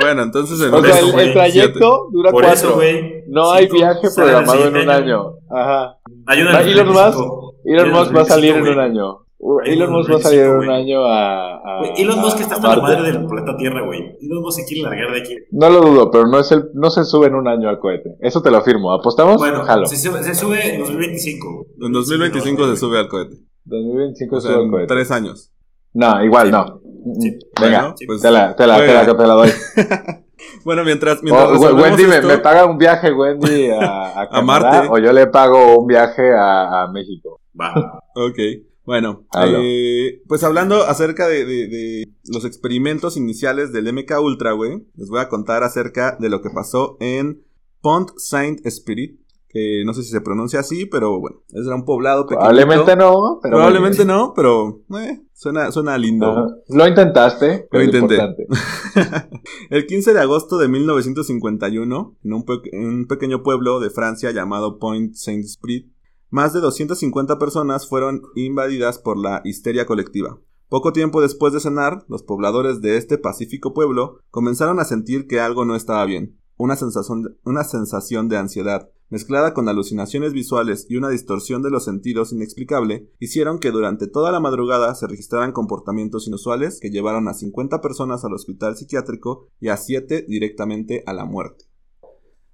[0.00, 2.52] Bueno, entonces en O sea, eso, el, el trayecto dura cuatro.
[2.52, 3.24] eso, güey.
[3.28, 5.34] No hay viaje programado en un año.
[5.50, 5.98] Ajá.
[6.26, 7.54] Hay una Elon Musk, 25.
[7.64, 9.18] Elon Musk va a salir en 25, un año.
[9.64, 10.82] Elon Musk va a salir un 25, güey.
[10.82, 14.00] año a, a- Güey, Elon Musk está a hasta la madre del planeta Tierra, güey.
[14.20, 15.34] Elon Musk se quiere largar de aquí.
[15.52, 18.16] No lo dudo, pero no es el, no se sube en un año al cohete.
[18.20, 18.92] Eso te lo afirmo.
[18.92, 19.38] ¿Apostamos?
[19.38, 19.86] Bueno, Jalo.
[19.86, 21.66] se sube, se sube en 2025.
[21.80, 23.36] En 2025 se sube al cohete.
[23.64, 24.86] 2025 O sube sea, al en cohete.
[24.94, 25.52] 3 años.
[25.94, 26.80] No, igual no.
[27.18, 27.38] Sí.
[27.60, 29.16] Venga, Bueno, pues, te la, te la, te la, juega.
[29.16, 29.50] te la doy.
[30.64, 34.28] Bueno, mientras, mientras O, resolvemos Wendy me, esto- me paga un viaje, Wendy, a, a,
[34.28, 34.88] Canadá, Marte.
[34.90, 37.40] O yo le pago un viaje a, a México.
[37.58, 37.72] Va.
[38.16, 38.38] Ok,
[38.84, 39.26] bueno,
[39.62, 45.08] eh, pues hablando acerca de, de- de los experimentos iniciales del MK Ultra, güey, les
[45.08, 47.42] voy a contar acerca de lo que pasó en
[47.80, 52.24] Pont Saint Spirit, que no sé si se pronuncia así, pero bueno, es un poblado
[52.26, 52.48] pequeñito.
[52.50, 53.56] Probablemente no, pero.
[53.56, 56.26] Probablemente no, pero eh, suena, suena lindo.
[56.30, 56.46] Ajá.
[56.68, 58.16] Lo intentaste, Lo intenté.
[59.70, 64.30] El 15 de agosto de 1951, en un, pe- en un pequeño pueblo de Francia
[64.30, 65.90] llamado Point Saint-Esprit,
[66.30, 70.38] más de 250 personas fueron invadidas por la histeria colectiva.
[70.68, 75.40] Poco tiempo después de cenar, los pobladores de este pacífico pueblo comenzaron a sentir que
[75.40, 80.86] algo no estaba bien, una sensación de, una sensación de ansiedad, mezclada con alucinaciones visuales
[80.88, 85.52] y una distorsión de los sentidos inexplicable, hicieron que durante toda la madrugada se registraran
[85.52, 91.12] comportamientos inusuales que llevaron a 50 personas al hospital psiquiátrico y a 7 directamente a
[91.12, 91.69] la muerte.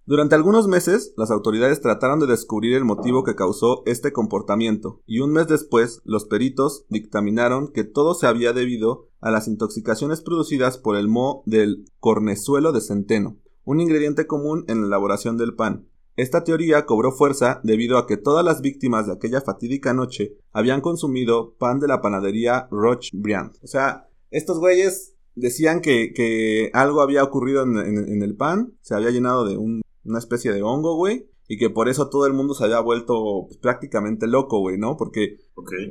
[0.09, 5.19] Durante algunos meses, las autoridades trataron de descubrir el motivo que causó este comportamiento, y
[5.19, 10.79] un mes después, los peritos dictaminaron que todo se había debido a las intoxicaciones producidas
[10.79, 15.89] por el moho del cornezuelo de centeno, un ingrediente común en la elaboración del pan.
[16.15, 20.83] Esta teoría cobró fuerza debido a que todas las víctimas de aquella fatídica noche habían
[20.83, 23.57] consumido pan de la panadería Roche Briand.
[23.61, 29.45] O sea, estos güeyes decían que, algo había ocurrido en, el pan, se había llenado
[29.45, 29.57] de
[30.07, 33.47] una especie de hongo, güey, y que por eso todo el mundo se había vuelto
[33.47, 34.97] pues, prácticamente loco, güey, ¿no?
[34.97, 35.39] Porque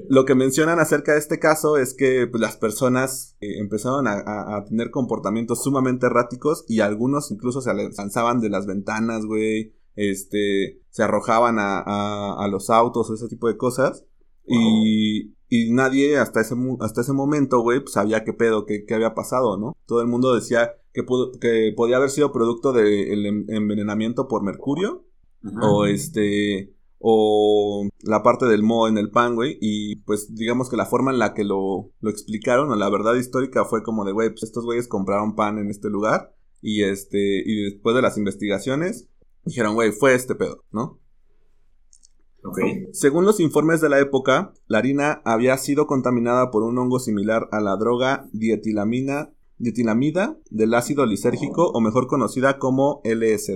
[0.09, 4.65] lo que mencionan acerca de este caso es que pues, las personas eh, empezaron a,
[4.67, 11.03] tener comportamientos sumamente erráticos y algunos incluso se lanzaban de las ventanas, güey, este, se
[11.03, 14.05] arrojaban a, los autos o ese tipo de cosas.
[14.47, 18.93] Y, y nadie hasta ese, hasta ese momento, güey, pues sabía qué pedo, qué, qué
[18.93, 19.77] había pasado, ¿no?
[19.85, 21.05] Todo el mundo decía que,
[21.39, 25.05] que podía haber sido producto del envenenamiento por mercurio
[25.61, 26.73] o este
[27.07, 31.11] o la parte del moho en el pan, güey, y pues digamos que la forma
[31.11, 34.43] en la que lo, lo explicaron, o la verdad histórica fue como de, güey, pues
[34.43, 39.07] estos güeyes compraron pan en este lugar y este y después de las investigaciones
[39.43, 40.99] dijeron, güey, fue este pedo, ¿no?
[42.47, 42.87] Okay.
[42.93, 47.47] Según los informes de la época, la harina había sido contaminada por un hongo similar
[47.51, 53.55] a la droga dietilamina ditilamida del ácido lisérgico o mejor conocida como LSD.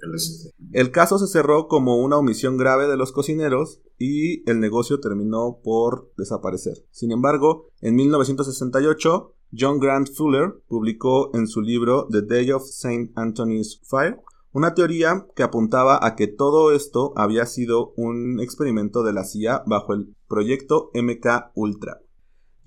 [0.71, 5.59] El caso se cerró como una omisión grave de los cocineros y el negocio terminó
[5.63, 6.85] por desaparecer.
[6.91, 13.11] Sin embargo, en 1968, John Grant Fuller publicó en su libro The Day of St.
[13.15, 19.13] Anthony's Fire una teoría que apuntaba a que todo esto había sido un experimento de
[19.13, 21.99] la CIA bajo el proyecto MK Ultra.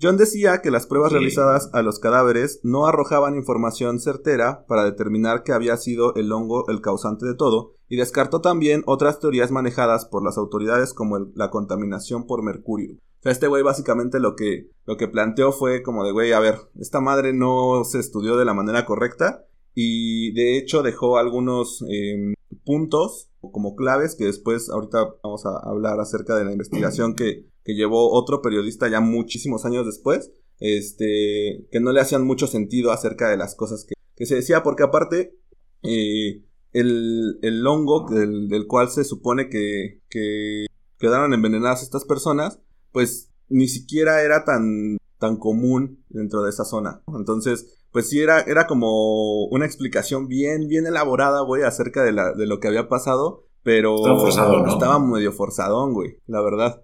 [0.01, 5.43] John decía que las pruebas realizadas a los cadáveres no arrojaban información certera para determinar
[5.43, 10.05] que había sido el hongo el causante de todo, y descartó también otras teorías manejadas
[10.05, 12.95] por las autoridades como la contaminación por mercurio.
[12.95, 16.39] O sea, este güey básicamente lo que, lo que planteó fue como de, güey, a
[16.39, 21.83] ver, esta madre no se estudió de la manera correcta y de hecho dejó algunos
[21.89, 22.33] em,
[22.63, 27.75] puntos como claves que después ahorita vamos a hablar acerca de la investigación que que
[27.75, 33.29] llevó otro periodista ya muchísimos años después, este, que no le hacían mucho sentido acerca
[33.29, 35.37] de las cosas que, se decía, porque aparte,
[35.81, 40.65] eh, el, hongo del, cual se supone que, que
[40.97, 42.59] quedaron envenenadas estas personas,
[42.91, 47.01] pues ni siquiera era tan, tan común dentro de esa zona.
[47.17, 52.33] Entonces, pues sí era, era como una explicación bien, bien elaborada, güey, acerca de, la,
[52.33, 53.95] de lo que había pasado, pero
[54.27, 56.83] estaba, estaba medio forzadón, güey, la verdad.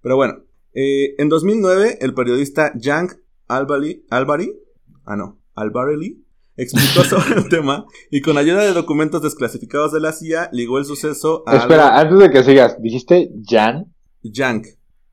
[0.00, 3.14] Pero bueno, eh, en 2009 el periodista Jank
[3.48, 6.24] Albary, ah no, Albarelli,
[6.56, 10.84] explicó sobre el tema y con ayuda de documentos desclasificados de la CIA ligó el
[10.84, 11.56] suceso a...
[11.56, 13.92] Espera, antes de que sigas, ¿dijiste Jan?
[14.22, 14.66] Jank.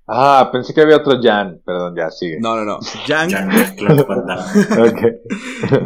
[0.08, 2.38] Ah, pensé que había otro Jan, perdón, ya sigue.
[2.40, 2.80] No, no, no.
[3.08, 3.32] Jank.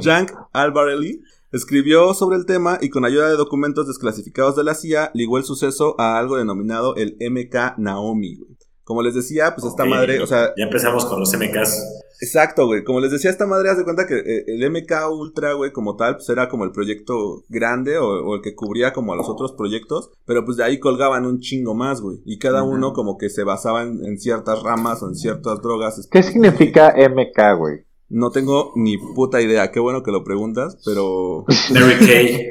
[0.01, 5.11] Jank Albarelli escribió sobre el tema y con ayuda de documentos desclasificados de la CIA
[5.13, 8.39] ligó el suceso a algo denominado el MK Naomi.
[8.83, 10.53] Como les decía, pues esta madre, o sea...
[10.57, 12.04] Ya empezamos con los MKs.
[12.21, 12.83] Exacto, güey.
[12.83, 16.15] Como les decía, esta madre hace cuenta que eh, el MK Ultra, güey, como tal,
[16.15, 20.11] pues era como el proyecto grande o, el que cubría como a los otros proyectos,
[20.25, 22.19] pero pues de ahí colgaban un chingo más, güey.
[22.25, 26.07] Y cada uno como que se basaba en, ciertas ramas o en ciertas drogas.
[26.11, 27.85] ¿Qué significa MK, güey?
[28.09, 29.71] No tengo ni puta idea.
[29.71, 31.45] Qué bueno que lo preguntas, pero...
[31.73, 32.47] Mary Kay.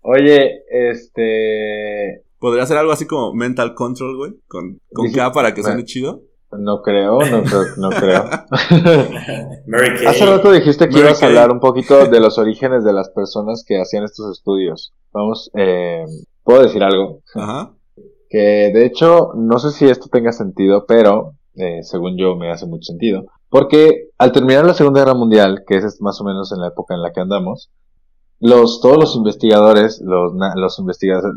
[0.00, 2.24] Oye, este...
[2.38, 4.32] ¿Podría ser algo así como mental control, güey?
[4.48, 6.22] Con, con K para que suene chido.
[6.58, 8.24] No creo, no creo, no creo.
[10.08, 13.64] Hace rato dijiste que ibas a hablar un poquito de los orígenes de las personas
[13.66, 14.92] que hacían estos estudios.
[15.12, 16.04] Vamos, eh,
[16.42, 17.20] ¿puedo decir algo?
[17.34, 17.72] Ajá.
[18.28, 22.66] Que de hecho, no sé si esto tenga sentido, pero eh, según yo me hace
[22.66, 23.26] mucho sentido.
[23.48, 26.94] Porque al terminar la Segunda Guerra Mundial, que es más o menos en la época
[26.94, 27.70] en la que andamos,
[28.40, 30.78] los, todos los investigadores, los, los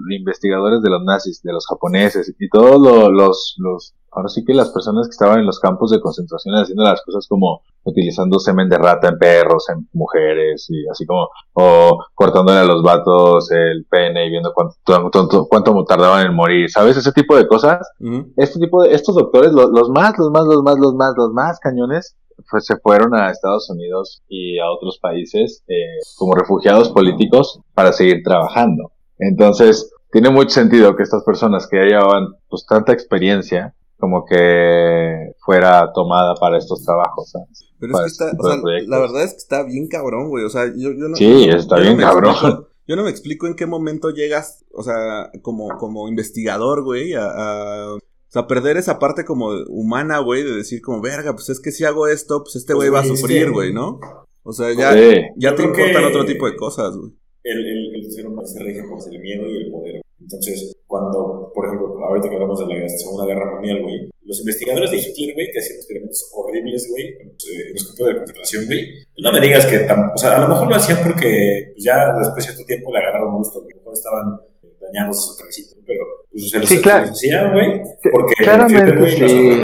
[0.10, 4.70] investigadores de los nazis, de los japoneses y todos los, los, ahora sí que las
[4.70, 8.78] personas que estaban en los campos de concentración haciendo las cosas como utilizando semen de
[8.78, 14.26] rata en perros, en mujeres y así como, o cortándole a los vatos el pene
[14.26, 14.76] y viendo cuánto,
[15.12, 16.98] cuánto, cuánto tardaban en morir, ¿sabes?
[16.98, 17.88] Ese tipo de cosas.
[18.36, 21.32] Este tipo de, estos doctores, los, los más, los más, los más, los más, los
[21.32, 22.18] más cañones,
[22.52, 27.94] pues se fueron a Estados Unidos y a otros países eh, como refugiados políticos para
[27.94, 28.92] seguir trabajando.
[29.18, 35.34] Entonces, tiene mucho sentido que estas personas que ya llevaban pues tanta experiencia como que
[35.46, 37.32] fuera tomada para estos trabajos.
[37.32, 37.66] ¿sabes?
[37.80, 40.30] Pero Para es que este está, o sea, la verdad es que está bien cabrón,
[40.30, 40.46] güey.
[40.46, 41.16] O sea, yo, yo no.
[41.16, 42.32] Sí, yo no- está yo bien me cabrón.
[42.34, 47.14] explico- yo no me explico en qué momento llegas, o sea, como, como investigador, güey,
[47.14, 51.50] a, a- o sea, perder esa parte como humana, güey, de decir como, verga, pues
[51.50, 54.00] es que si hago esto, pues este Pues, güey va a sufrir, güey, ¿no?
[54.44, 55.16] O sea, ya, Sí.
[55.38, 57.12] ya Yo te importan que- otro tipo de cosas, güey.
[57.44, 60.02] el, el, el ser humano se rige por el miedo y el poder.
[60.28, 64.92] Entonces, cuando, por ejemplo, ahorita que hablamos de la Segunda Guerra Mundial, güey, los investigadores
[64.92, 68.16] de Hitler, güey, que hacían experimentos horribles, güey, en los, eh, en los campos de
[68.18, 68.82] concentración, güey,
[69.24, 72.44] no me digas que, tam- o sea, a lo mejor lo hacían porque ya después
[72.44, 75.84] de cierto tiempo le agarraron gusto, lo mejor estaban eh, dañándose su cabecita, ¿no?
[75.88, 77.06] pero pues se los, Sí, claro.
[77.08, 79.64] hacían, güey, porque Claramente, güey, los güey,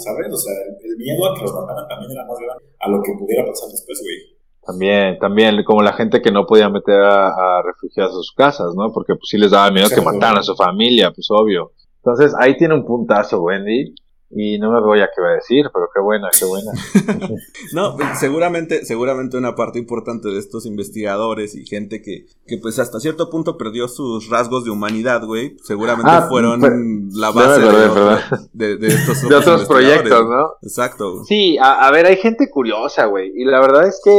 [0.00, 0.32] ¿sabes?
[0.32, 3.02] O sea, el, el miedo a que los mataran también era más grande a lo
[3.02, 4.37] que pudiera pasar después, güey.
[4.64, 8.74] También, también, como la gente que no podía meter a, a refugiados a sus casas,
[8.74, 8.92] ¿no?
[8.92, 11.72] Porque pues sí les daba miedo que mataran a su familia, pues obvio.
[11.96, 13.94] Entonces, ahí tiene un puntazo, Wendy.
[14.30, 16.70] Y no me voy a qué va a decir, pero qué buena, qué buena.
[17.72, 22.78] No, pues, seguramente, seguramente una parte importante de estos investigadores y gente que, que pues
[22.78, 26.76] hasta cierto punto perdió sus rasgos de humanidad, güey, seguramente Ah, fueron pero-
[27.14, 28.48] la base de, acordé, otro- perdón.
[28.52, 30.52] de, de estos De otros proyectos, ¿no?
[30.62, 31.24] Exacto.
[31.24, 33.32] Sí, a, a ver, hay gente curiosa, güey.
[33.34, 34.10] Y la verdad es que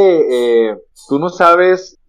[0.71, 1.99] eh, tú no sabes,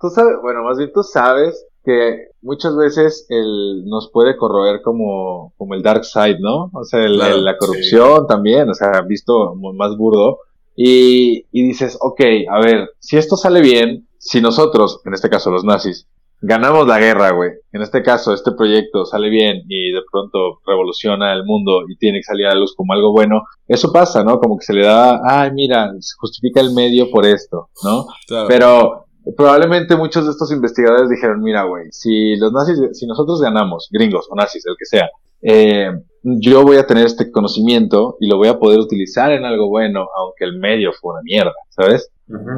[0.00, 5.52] tú sabes, bueno, más bien tú sabes que muchas veces el, nos puede corroer como,
[5.56, 6.70] como el dark side, ¿no?
[6.72, 10.38] O sea, el- Claro, el- la corrupción también, o sea, visto más burdo.
[10.76, 12.20] Y, y dices, ok,
[12.50, 16.06] a ver, si esto sale bien, si nosotros, en este caso los nazis,
[16.40, 17.50] ganamos la guerra, güey.
[17.72, 22.18] En este caso, este proyecto sale bien y de pronto revoluciona el mundo y tiene
[22.18, 23.42] que salir a la luz como algo bueno.
[23.66, 24.38] Eso pasa, ¿no?
[24.38, 28.06] Como que se le da, ay, mira, se justifica el medio por esto, ¿no?
[28.28, 28.46] Claro.
[28.48, 29.04] Pero
[29.36, 34.26] probablemente muchos de estos investigadores dijeron, mira, güey, si los nazis, si nosotros ganamos, gringos
[34.30, 35.08] o nazis, el que sea,
[35.42, 35.90] eh,
[36.22, 40.08] yo voy a tener este conocimiento y lo voy a poder utilizar en algo bueno,
[40.16, 42.10] aunque el medio fue una mierda, ¿sabes?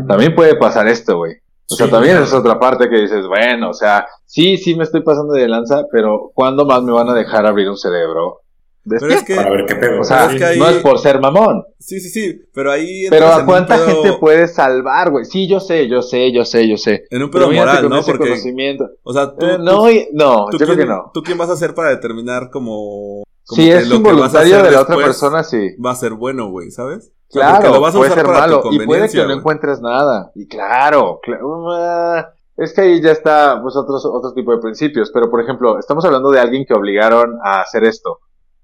[0.08, 1.34] También puede pasar esto, güey.
[1.70, 2.26] O sea, Sí, también claro.
[2.26, 5.84] es otra parte que dices, bueno, o sea, sí, sí me estoy pasando de lanza,
[5.92, 8.40] pero ¿cuándo más me van a dejar abrir un cerebro?
[8.88, 10.00] Pero es que, Para ver qué pedo.
[10.00, 13.06] O sea, es que ahí- no es por ser mamón, sí, sí, sí, pero ahí
[13.10, 15.24] pero ¿a cuánta pedo- gente puede salvar, güey?
[15.26, 17.04] Sí, yo sé, yo sé, yo sé, yo sé.
[17.10, 17.98] En un pedo moral, con ¿no?
[17.98, 18.88] ese Porque, conocimiento.
[19.02, 21.10] o sea, tú, Eh, tú- no, y- no, tú yo creo quién- que no.
[21.12, 23.22] ¿Tú quién vas a hacer para determinar como...
[23.46, 25.76] como Si que es lo que vas a involuntario hacer de la otra persona, sí.
[25.84, 27.12] Va a ser bueno, güey, ¿sabes?
[27.28, 29.24] O sea, Claro, lo vas a puede usar ser para tu malo y puede que
[29.24, 30.32] no encuentres nada.
[30.34, 31.38] Y claro, cla-
[31.76, 35.78] ah, es que ahí ya está pues otros otro tipo de principios, pero por ejemplo,
[35.78, 38.18] estamos hablando de alguien que obligaron a hacer esto.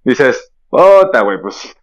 [0.06, 1.74] Dices, "Ota, güey, pues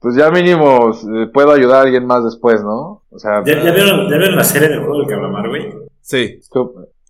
[0.00, 3.72] pues ya mínimo eh, puedo ayudar a alguien más después, ¿no?" O sea, ¿Ya, ya
[3.72, 5.72] vieron, ¿Ya vieron la serie del juego del calamar, güey?
[6.02, 6.38] Sí.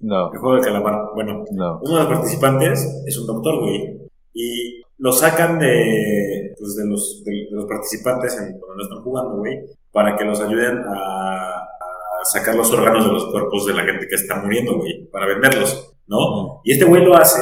[0.00, 1.06] no, El juego del calamar.
[1.14, 1.80] Bueno, no.
[1.82, 3.98] uno de los participantes es un doctor, güey.
[4.32, 9.02] Y lo sacan de, pues, de, los, de, de los participantes en, cuando no están
[9.02, 9.58] jugando, güey,
[9.92, 14.06] para que los ayuden a, a sacar los órganos de los cuerpos de la gente
[14.08, 16.60] que está muriendo, güey, para venderlos, ¿no?
[16.64, 17.40] Y este güey lo hace,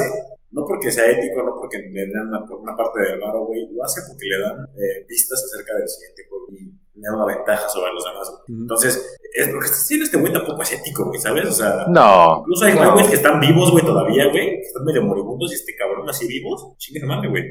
[0.53, 3.83] no porque sea ético, no porque le dan una, una parte de varo, güey, lo
[3.83, 6.65] hace porque le dan eh, pistas acerca del siguiente juego y
[6.99, 8.31] le da una ventaja sobre los demás.
[8.47, 11.45] Entonces, es, lo que está haciendo este güey tampoco es ético, güey, ¿sabes?
[11.49, 12.39] O sea, No.
[12.41, 12.91] Incluso hay No.
[12.93, 14.61] güeyes que están vivos, güey, todavía, güey.
[14.61, 16.71] Que están medio moribundos y este cabrón así vivos.
[16.77, 17.43] Chingue madre, güey.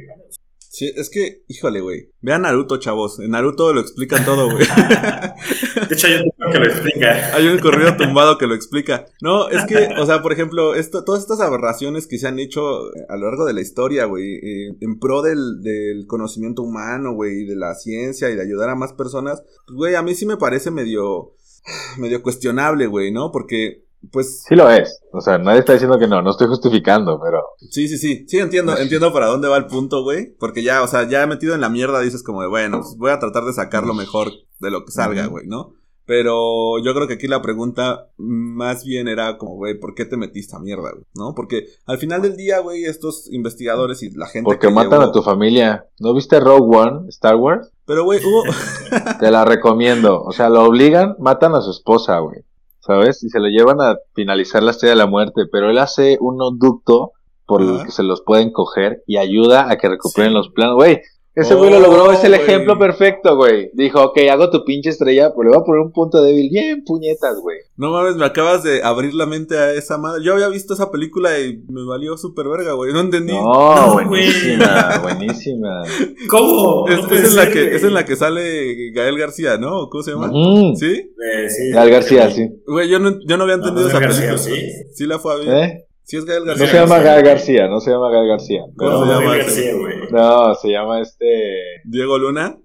[0.72, 2.08] Sí, es que, híjole, güey.
[2.22, 3.20] Vean Naruto, chavos.
[3.20, 4.66] En Naruto lo explican todo, güey.
[5.88, 7.36] De hecho, hay un tipo que lo explica.
[7.36, 9.04] Hay un corrido tumbado que lo explica.
[9.20, 12.86] No, es que, o sea, por ejemplo, esto, todas estas aberraciones que se han hecho
[13.10, 17.44] a lo largo de la historia, güey, eh, en pro del, del conocimiento humano, güey,
[17.44, 20.38] de la ciencia y de ayudar a más personas, pues, güey, a mí sí me
[20.38, 21.34] parece medio,
[21.98, 23.30] medio cuestionable, güey, ¿no?
[23.30, 25.00] Porque, pues, Sí lo es.
[25.12, 28.38] O sea, nadie está diciendo que no, no estoy justificando, pero sí, sí, sí, sí,
[28.38, 31.60] entiendo, entiendo para dónde va el punto, güey, porque ya, o sea, ya metido en
[31.60, 34.70] la mierda dices como de, bueno, pues voy a tratar de sacar lo mejor de
[34.70, 35.74] lo que salga, güey, ¿no?
[36.04, 40.16] Pero yo creo que aquí la pregunta más bien era como, güey, ¿por qué te
[40.16, 41.04] metiste a mierda, güey?
[41.14, 41.32] ¿No?
[41.34, 45.08] Porque al final del día, güey, estos investigadores y la gente porque que matan llevó-
[45.10, 45.86] a tu familia.
[46.00, 47.70] ¿No viste Rogue One, Star Wars?
[47.86, 48.42] Pero, güey, hubo...
[49.20, 50.20] Te la recomiendo.
[50.22, 52.40] O sea, lo obligan, matan a su esposa, güey.
[52.84, 53.22] ¿Sabes?
[53.22, 55.42] Y se lo llevan a finalizar la estrella de la muerte.
[55.50, 57.12] Pero él hace un ducto
[57.46, 60.34] por el que se los pueden coger y ayuda a que recuperen Sí.
[60.36, 60.74] los planos.
[60.76, 61.00] Güey,
[61.34, 62.12] ese Oh, güey lo logró.
[62.12, 62.42] Es el güey.
[62.42, 63.70] ejemplo perfecto, güey.
[63.74, 66.48] Dijo, ok, hago tu pinche estrella, pues le voy a poner un punto débil.
[66.50, 67.56] Bien, puñetas, güey.
[67.76, 70.22] No mames, me acabas de abrir la mente a esa madre.
[70.24, 72.92] Yo había visto esa película y me valió súper verga, güey.
[72.92, 73.32] No entendí.
[73.32, 73.42] No,
[73.74, 75.82] No, buenísima, buenísima.
[76.28, 76.86] ¿Cómo?
[76.88, 77.76] Es, No es en la que, güey.
[77.76, 79.80] es en la que sale Gael García, ¿no?
[79.82, 80.30] ¿O ¿Cómo se llama?
[80.76, 80.86] ¿Sí?
[80.86, 81.70] Eh, sí.
[81.72, 82.48] Gal García, sí.
[82.66, 84.56] Güey, yo no, yo no había No, entendido no es esa García, película.
[84.56, 84.94] ¿sí?
[84.94, 85.48] Sí la fue a ver.
[85.48, 85.86] ¿Eh?
[86.04, 86.66] Sí es Gael No García.
[86.66, 88.60] se llama Gael García, no se llama Gael García.
[88.76, 89.38] ¿Cómo No, se llama Gael?
[89.42, 89.94] García, güey.
[90.12, 91.80] No, se llama este.
[91.84, 92.56] Diego Luna.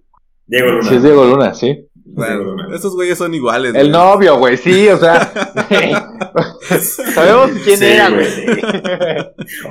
[0.46, 0.90] Diego Luna.
[0.90, 1.87] Sí, es Diego Luna, sí.
[2.10, 3.76] Bueno, esos güeyes son iguales.
[3.76, 3.91] El güey.
[3.91, 5.32] novio, güey, sí, o sea.
[7.13, 8.28] Sabemos quién Sí, era, güey.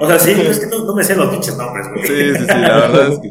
[0.00, 2.06] O sea, sí, es que no, no me sé los pinches nombres, güey.
[2.06, 3.30] Sí, sí, sí, la verdad es que,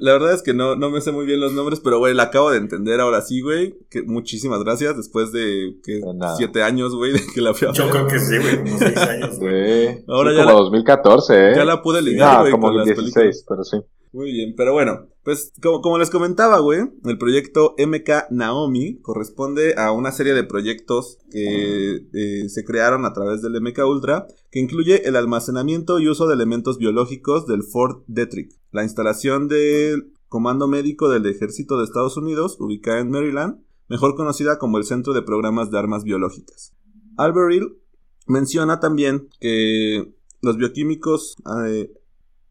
[0.00, 2.24] la verdad es que no, no me sé muy bien los nombres, pero güey, la
[2.24, 3.74] acabo de entender ahora sí, güey.
[3.90, 6.00] Que muchísimas gracias después de que
[6.36, 8.96] siete años, güey, de que la fui a Yo creo que sí, güey, como seis
[8.96, 10.04] años, güey.
[10.08, 11.52] Ahora Sí, ya como la- 2014, ¿eh?
[11.56, 13.44] Ya la pude ligar, No, güey, como con las 16, películas.
[13.48, 13.76] pero sí.
[14.14, 19.90] Muy bien, pero bueno, pues como, les comentaba, güey, el proyecto MK Naomi corresponde a
[19.90, 25.08] una serie de proyectos que eh, se crearon a través del MK Ultra, que incluye
[25.08, 31.10] el almacenamiento y uso de elementos biológicos del Fort Detrick, la instalación del Comando Médico
[31.10, 35.72] del Ejército de Estados Unidos, ubicada en Maryland, mejor conocida como el Centro de Programas
[35.72, 36.72] de Armas Biológicas.
[37.16, 37.78] Alberill
[38.28, 41.34] menciona también que los bioquímicos
[41.66, 41.90] eh,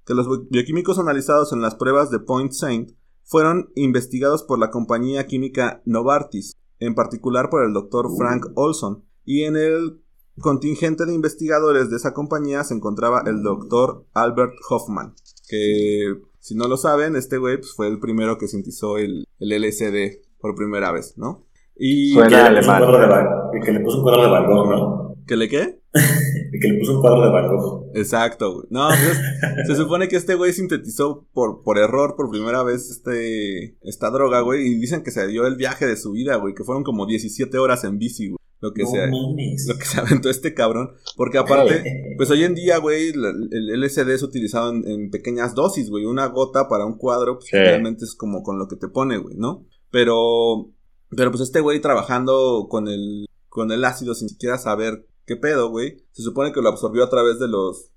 [0.05, 2.91] que los bioquímicos analizados en las pruebas de Point Saint
[3.23, 9.43] fueron investigados por la compañía química Novartis, en particular por el doctor Frank Olson, y
[9.43, 10.01] en el
[10.39, 15.13] contingente de investigadores de esa compañía se encontraba el doctor Albert Hoffman,
[15.47, 19.61] que si no lo saben, este güey pues, fue el primero que sintetizó el, el
[19.61, 21.45] LSD por primera vez, ¿no?
[21.77, 22.79] Y Suena- Que le puso un alemán.
[22.81, 25.15] cuadro de Van- el que le puso un cuadro de Van Gogh, ¿no?
[25.25, 25.79] ¿que le qué?
[26.53, 27.89] El que le puso un cuadro de Van Gogh.
[27.95, 28.67] Exacto, güey.
[28.69, 33.75] No, pues, se supone que este güey sintetizó por, por error por primera vez este,
[33.81, 34.67] esta droga, güey.
[34.67, 36.53] Y dicen que se dio el viaje de su vida, güey.
[36.53, 38.37] Que fueron como 17 horas en bici, güey.
[38.59, 39.65] Lo que, No se, mames.
[39.67, 40.91] lo que se aventó este cabrón.
[41.17, 41.83] Porque aparte,
[42.17, 46.05] pues hoy en día, güey, el LSD es utilizado en, en pequeñas dosis, güey.
[46.05, 47.57] Una gota para un cuadro, pues Sí.
[47.57, 49.65] realmente es como con lo que te pone, güey, ¿no?
[49.91, 50.69] Pero,
[51.09, 55.69] pero pues este güey trabajando con el, con el ácido sin siquiera saber qué pedo,
[55.69, 56.03] güey.
[56.11, 57.89] Se supone que lo absorbió a través de los,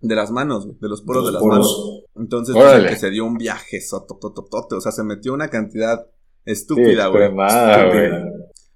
[0.00, 1.58] de las manos, güey, de los poros de las poros.
[1.58, 2.04] manos.
[2.16, 4.74] Entonces, dicen que se dio un viaje sotototote.
[4.76, 6.06] O sea, se metió una cantidad
[6.44, 8.10] estúpida, Sí, güey.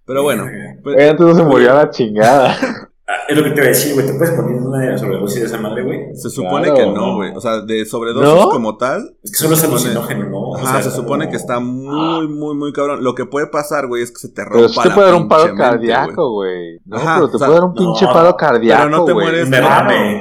[0.05, 0.45] Pero bueno,
[0.83, 2.57] pues, Oye, antes no se murió a la chingada.
[3.12, 4.07] Ah, es lo que te iba a decir, güey.
[4.07, 6.14] ¿Te puedes poner una sobredosis de esa madre, güey?
[6.14, 6.77] se supone Claro.
[6.77, 7.33] que no, güey.
[7.35, 8.51] O sea, de sobredosis ¿No?
[8.51, 9.16] como tal.
[9.25, 10.38] Es que solo es alucinógeno, ¿no?
[10.51, 13.03] O Ajá, sea, se como- supone que está muy, muy, muy cabrón.
[13.03, 15.20] Lo que puede pasar, güey, es que se te rompa Pero sí te puede dar
[15.20, 16.79] un paro cardíaco, güey.
[16.85, 19.05] No, Ajá, pero te o sea, puede dar un pinche no, paro cardíaco, Pero no
[19.05, 19.59] te mueres, no,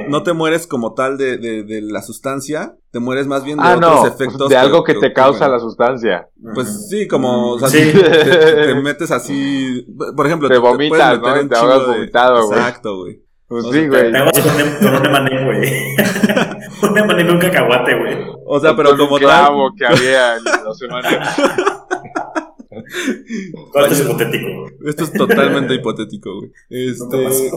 [0.08, 3.62] no te mueres como tal de, de, de la sustancia, te mueres más bien de
[3.64, 4.48] Ah, otros no, efectos.
[4.48, 6.28] de algo que te causa la sustancia.
[6.54, 7.92] Pues sí, como, o sea, Sí.
[7.92, 11.42] te, te- te metes así, por ejemplo, Te vomitas, puedes ¿no?
[11.42, 12.58] un te ahogas vomitado, güey.
[12.58, 13.22] Exacto, güey.
[13.46, 14.10] Pues O sí, güey.
[14.12, 15.72] Te hagas con, un- un emané, güey.
[16.90, 18.16] un emané un cacahuate, güey.
[18.46, 20.78] O sea, pero un como tal, clavo que había en los.
[23.72, 24.46] Todo esto es hipotético.
[24.86, 26.50] esto es totalmente hipotético, güey.
[26.68, 27.50] Te Este.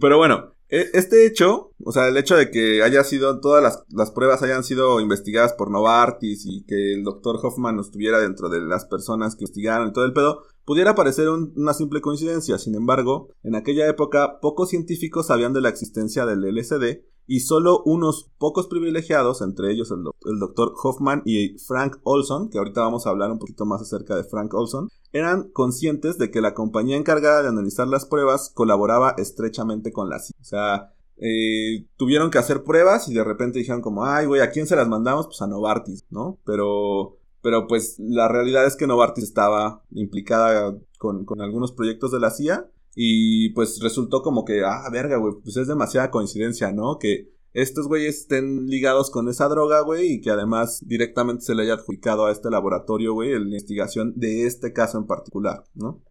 [0.00, 4.10] Pero bueno, este hecho, o sea, el hecho de que haya sido, todas las, las
[4.10, 8.84] pruebas hayan sido investigadas por Novartis y que el doctor Hoffman estuviera dentro de las
[8.86, 12.58] personas que investigaron y todo el pedo, pudiera parecer un- una simple coincidencia.
[12.58, 17.82] Sin embargo, en aquella época, pocos científicos sabían de la existencia del LSD y solo
[17.84, 23.06] unos pocos privilegiados, entre ellos el, el doctor Hoffman y Frank Olson, que ahorita vamos
[23.06, 26.96] a hablar un poquito más acerca de Frank Olson, eran conscientes de que la compañía
[26.96, 30.36] encargada de analizar las pruebas colaboraba estrechamente con la CIA.
[30.40, 34.50] O sea, eh, tuvieron que hacer pruebas y de repente dijeron como, ay, güey, ¿a
[34.50, 35.26] quién se las mandamos?
[35.26, 36.38] Pues a Novartis, ¿no?
[36.44, 42.20] Pero, pero pues la realidad es que Novartis estaba implicada con, con algunos proyectos de
[42.20, 46.98] la CIA y pues resultó como que, ah, verga, güey, pues es demasiada coincidencia, ¿no?
[46.98, 51.62] Que estos güeyes estén ligados con esa droga, güey, y que además directamente se le
[51.62, 56.02] haya adjudicado a este laboratorio, güey, la investigación de este caso en particular, ¿no?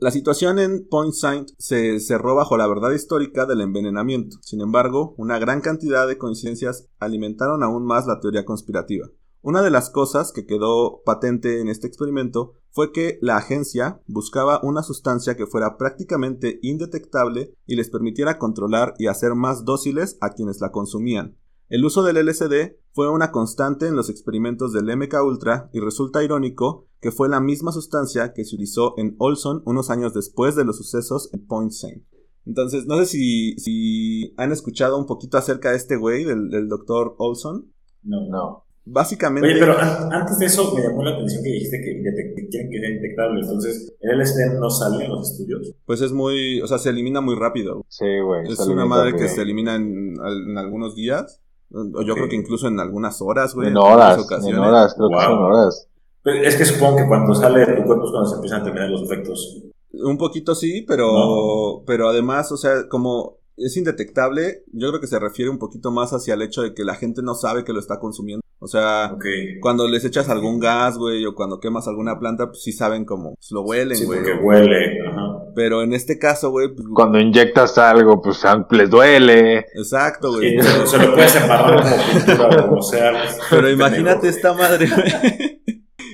[0.00, 4.38] La situación en Point Saint se cerró bajo la verdad histórica del envenenamiento.
[4.42, 9.08] Sin embargo, una gran cantidad de coincidencias alimentaron aún más la teoría conspirativa.
[9.44, 14.60] Una de las cosas que quedó patente en este experimento fue que la agencia buscaba
[14.62, 20.30] una sustancia que fuera prácticamente indetectable y les permitiera controlar y hacer más dóciles a
[20.30, 21.36] quienes la consumían.
[21.68, 26.22] El uso del LSD fue una constante en los experimentos del MK Ultra y resulta
[26.22, 30.64] irónico que fue la misma sustancia que se utilizó en Olson unos años después de
[30.64, 32.04] los sucesos en Point Saint.
[32.46, 36.68] Entonces, no sé si, si han escuchado un poquito acerca de este güey, del, del
[36.68, 37.72] doctor Olson.
[38.02, 38.28] No.
[38.28, 38.61] No.
[38.84, 42.02] Básicamente, Oye, pero an- antes de eso me llamó la atención que dijiste que,
[42.50, 43.40] quieren que sea indetectable.
[43.40, 45.72] Entonces, ¿el LSD no sale en los estudios?
[45.86, 47.84] pues es muy, o sea, se elimina muy rápido.
[47.88, 48.50] Sí, güey.
[48.50, 51.40] Es una bien madre que se elimina en, al- en algunos días.
[51.74, 53.68] O yo creo que incluso en algunas horas, güey.
[53.68, 54.58] En horas, en ocasiones.
[54.58, 55.88] horas, creo que son horas.
[56.22, 58.64] Pero es que supongo que cuando sale de tu cuerpo es cuando se empiezan a
[58.64, 59.62] terminar los efectos.
[59.92, 61.82] Un poquito sí, pero, No.
[61.86, 66.12] pero además, o sea, como es indetectable, yo creo que se refiere un poquito más
[66.12, 68.42] hacia el hecho de que la gente no sabe que lo está consumiendo.
[68.64, 69.16] O sea,
[69.60, 73.34] cuando les echas algún gas, güey, o cuando quemas alguna planta, pues sí saben cómo,
[73.34, 74.20] pues, lo huelen, Sí, güey.
[74.22, 75.00] porque huele.
[75.08, 75.38] Ajá.
[75.56, 78.40] Pero en este caso, güey, pues, Cuando inyectas algo, pues
[78.70, 79.66] les duele.
[79.74, 80.62] exacto, Sí, güey.
[80.62, 83.12] se, se lo puedes separar como pintura, como sea.
[83.50, 85.61] Pero imagínate esta madre, güey.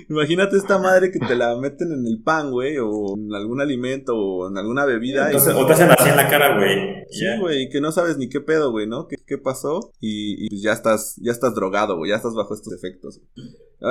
[0.09, 4.15] Imagínate esta madre que te la meten en el pan, güey, o en algún alimento,
[4.17, 5.25] o en alguna bebida.
[5.25, 7.05] y Entonces, se- o te hacen así en la cara, güey.
[7.11, 9.07] Sí, güey, y que no sabes ni qué pedo, güey, ¿no?
[9.07, 9.93] ¿Qué, qué pasó?
[10.01, 13.21] Y, y pues ya estás, ya estás drogado, güey, ya estás bajo estos efectos.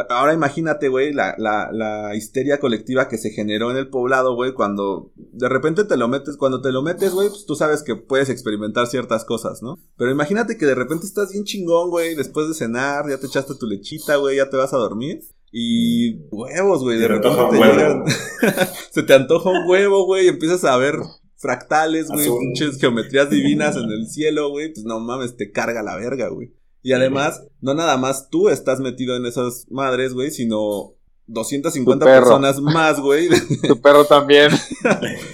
[0.10, 4.54] Ahora imagínate, güey, la, la, la histeria colectiva que se generó en el poblado, güey,
[4.54, 7.96] cuando de repente te lo metes, cuando te lo metes, güey, pues tú sabes que
[7.96, 9.78] puedes experimentar ciertas cosas, ¿no?
[9.96, 13.54] Pero imagínate que de repente estás bien chingón, güey, después de cenar, ya te echaste
[13.58, 15.22] tu lechita, güey, ya te vas a dormir.
[15.52, 17.76] Y huevos, güey, de Se te repente antoja te un huevo.
[17.76, 18.04] llegan.
[18.92, 20.96] se te antoja un huevo, güey, y empiezas a ver
[21.38, 25.96] fractales, güey, pinches geometrías divinas en el cielo, güey, pues no mames, te carga la
[25.96, 26.54] verga, güey.
[26.84, 30.94] Y además, no nada más tú estás metido en esas madres, güey, sino
[31.28, 32.24] 250 Tu perro.
[32.24, 33.28] personas más, güey.
[33.68, 34.50] Tu perro también.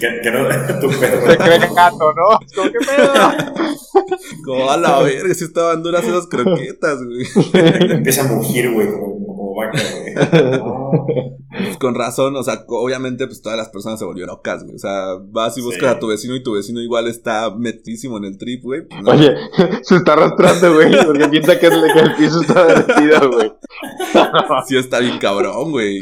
[0.00, 0.48] Que, que no,
[0.80, 1.30] tu perro.
[1.30, 2.44] Se cree gato, ¿no?
[2.44, 3.12] Es como, ¿qué pedo?
[4.44, 7.24] Como a la verga, si estaban duras esas croquetas, güey.
[7.92, 9.13] Empieza a mugir, güey, como
[9.54, 11.34] vaca, güey.
[11.56, 14.74] Pues con razón, o sea, obviamente, pues todas las personas se volvieron locas, güey.
[14.74, 15.66] O sea, vas y Sí.
[15.66, 18.88] buscas a tu vecino y tu vecino igual está metísimo en el trip, güey.
[18.88, 19.12] Pues, no.
[19.12, 19.32] Oye,
[19.82, 23.52] se está arrastrando, güey, porque piensa que el, que el piso está derretido, güey.
[24.66, 26.00] Sí está bien cabrón, güey.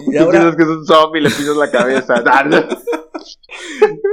[0.00, 2.14] Y Tú ahora, piensas que es un zombie y le pisas la cabeza.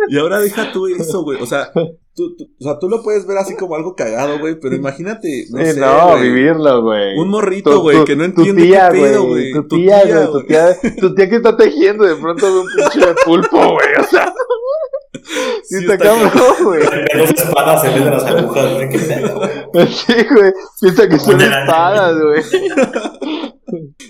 [0.10, 1.42] y ahora deja tú eso, güey.
[1.42, 4.60] O sea, tú, tú- o sea, tú lo puedes ver así como algo cagado, güey,
[4.60, 7.18] pero imagínate, no Sí, sé, no, güey, vivirlo, güey.
[7.18, 9.54] Un morrito, Tu- güey, tu- que no tu entiende tía, qué pedo, güey.
[9.54, 13.00] Tu tía, güey, tu tía, tu tía que está tejiendo de pronto de un pinche
[13.08, 13.88] de pulpo, güey.
[14.00, 14.34] O sea,
[15.14, 15.24] sí,
[15.64, 16.32] Sí está cabrón,
[16.64, 16.82] güey.
[17.18, 18.90] Dos espadas en vez de las agujas, güey.
[19.88, 20.52] Sí, güey.
[20.82, 23.53] Piensa que son espadas, güey.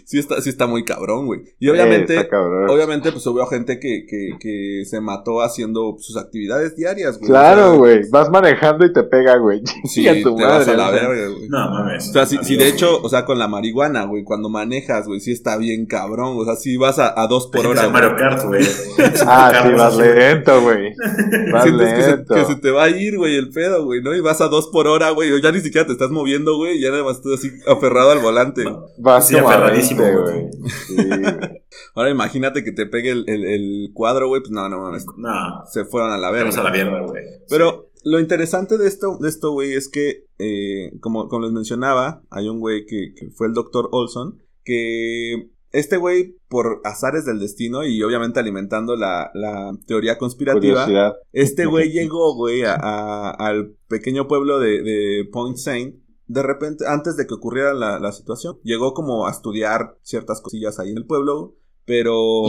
[0.05, 1.41] Sí está, sí está muy cabrón, güey.
[1.59, 2.27] Y obviamente, Eh,
[2.69, 7.29] obviamente, pues hubo gente que, que, que se mató haciendo sus actividades diarias, güey.
[7.29, 8.09] O Claro, sea, güey.
[8.11, 9.61] Vas manejando y te pega, güey.
[9.85, 11.07] Sí, Chinga tu te vas madre, a la o sea.
[11.07, 11.49] verga, güey.
[11.49, 12.09] No, mames.
[12.09, 15.19] O sea, si, si de hecho, o sea, con la marihuana, güey, cuando manejas, güey,
[15.19, 16.35] sí está bien cabrón.
[16.37, 17.89] O sea, si vas a, a dos por hora.
[17.89, 18.63] Mario Kart, güey.
[19.25, 20.93] Ah, sí, vas lento, güey.
[21.51, 22.35] Vas Sientes que se, lento.
[22.35, 24.13] que se te va a ir, güey, el pedo, güey, ¿no?
[24.15, 26.79] Y vas a dos por hora, güey, o ya ni siquiera te estás moviendo, güey,
[26.81, 28.63] ya nada más estás así aferrado al volante.
[28.97, 30.43] Vas Sí, como a aferradísimo, 20, güey.
[30.87, 30.95] Sí.
[31.95, 35.63] Ahora imagínate que te pegue el, el, el cuadro, güey, pues no, no mames, No,
[35.71, 36.91] se fueron a la vamos a la verga.
[36.91, 37.23] mierda, güey.
[37.49, 42.21] Pero lo interesante de esto, de esto, güey, es que, eh, como, como les mencionaba,
[42.29, 47.39] hay un güey que, que fue el doctor Olson, que este güey, por azares del
[47.39, 51.13] destino y obviamente alimentando la, la teoría conspirativa, Curiosidad.
[51.31, 55.95] Este güey llegó, güey, a- a- al pequeño pueblo de, de Point Saint.
[56.33, 60.79] De repente, antes de que ocurriera la, la situación, llegó como a estudiar ciertas cosillas
[60.79, 61.55] ahí en el pueblo,
[61.85, 62.43] pero...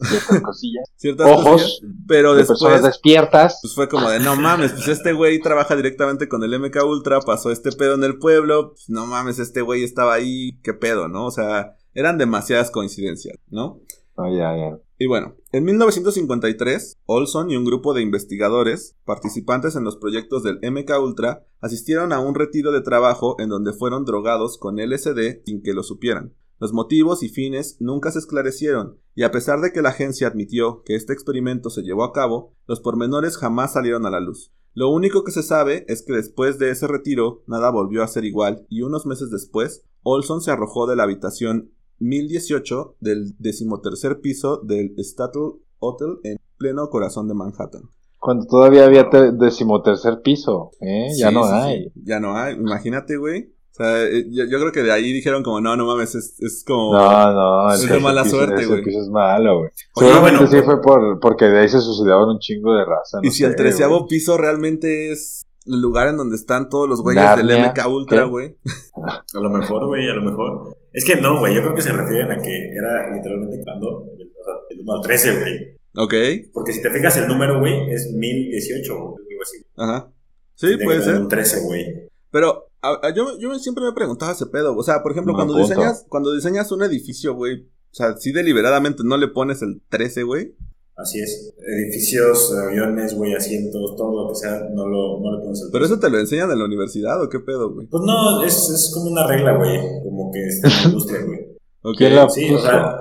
[0.00, 0.90] Ciertas cosillas.
[0.96, 3.58] ciertas cosillas, Ojos pero de personas después, despiertas.
[3.62, 7.20] pues fue como de, no mames, pues este güey trabaja directamente con el MK Ultra,
[7.20, 11.06] pasó este pedo en el pueblo, pues, no mames, este güey estaba ahí, qué pedo,
[11.08, 11.26] ¿no?
[11.26, 13.80] O sea, eran demasiadas coincidencias, ¿no?
[14.16, 14.78] Oh, ya, ya.
[15.02, 20.58] Y bueno, en 1953, Olson y un grupo de investigadores, participantes en los proyectos del
[20.60, 25.62] MK Ultra, asistieron a un retiro de trabajo en donde fueron drogados con LSD sin
[25.62, 26.34] que lo supieran.
[26.58, 30.82] Los motivos y fines nunca se esclarecieron, y a pesar de que la agencia admitió
[30.84, 34.52] que este experimento se llevó a cabo, los pormenores jamás salieron a la luz.
[34.74, 38.26] Lo único que se sabe es que después de ese retiro nada volvió a ser
[38.26, 44.58] igual y unos meses después, Olson se arrojó de la habitación 1018 del decimotercer piso
[44.58, 47.82] del Statel Hotel en pleno corazón de Manhattan.
[48.18, 51.08] Cuando todavía había te- decimotercer piso, ¿eh?
[51.16, 51.84] ya Sí, no sí, hay.
[51.84, 51.92] sí.
[52.04, 52.54] Ya no hay.
[52.54, 53.54] Imagínate, güey.
[53.72, 56.34] O sea, eh, yo, yo creo que de ahí dijeron como, no, no mames, es,
[56.40, 56.92] es como...
[56.92, 58.82] No, no, Es de mala piso- suerte, güey.
[58.84, 59.70] piso es malo, güey.
[59.94, 63.18] Seguramente bueno, sí fue por, porque de ahí se suicidaban un chingo de raza.
[63.22, 67.00] no y si el treceavo piso realmente es el lugar en donde están todos los
[67.00, 68.56] güeyes del MK Ultra, güey.
[68.96, 70.76] A lo mejor, güey, a lo mejor.
[70.92, 74.06] Es que no, güey, yo creo que se refieren a que era literalmente cuando, o
[74.16, 75.80] sea, el número 13, güey.
[75.96, 76.14] Ok,
[76.52, 79.58] Porque si te fijas el número, güey, es 1018, o algo así.
[79.76, 80.12] ajá.
[80.54, 81.14] Sí, Tiene puede ser.
[81.16, 81.86] Un 13, güey.
[82.30, 84.76] Pero a- a- yo, yo siempre me preguntaba ese pedo.
[84.76, 89.02] O sea, por ejemplo, cuando diseñas, cuando diseñas un edificio, güey, o sea, si deliberadamente
[89.04, 90.54] no le pones el 13, güey.
[91.00, 91.54] Así es.
[91.66, 95.84] Edificios, aviones, güey, asientos, todo lo que sea, no, lo, no le pones el Pero
[95.84, 97.86] eso te lo enseñan en la universidad, ¿o qué pedo, güey?
[97.86, 99.78] Pues no, es, es como una regla, güey.
[100.04, 101.40] Como que es la industria, güey.
[101.82, 101.96] Ok.
[101.96, 102.94] ¿Quién la Sí, o sea,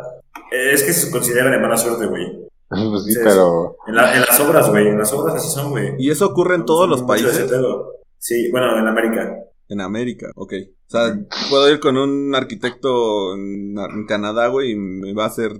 [0.51, 2.47] es que se considera de mala suerte, güey.
[2.69, 3.75] Pues sí, Sí, pero.
[3.87, 4.87] En, la- en las obras, güey.
[4.87, 5.95] En las obras así son, güey.
[5.97, 7.39] ¿Y eso ocurre en todos los países?
[7.49, 7.93] pedo.
[8.19, 9.37] Sí, bueno, en América.
[9.69, 10.53] En América, ok.
[10.87, 15.27] O sea, puedo ir con un arquitecto en, en Canadá, güey, y me va a
[15.27, 15.51] hacer.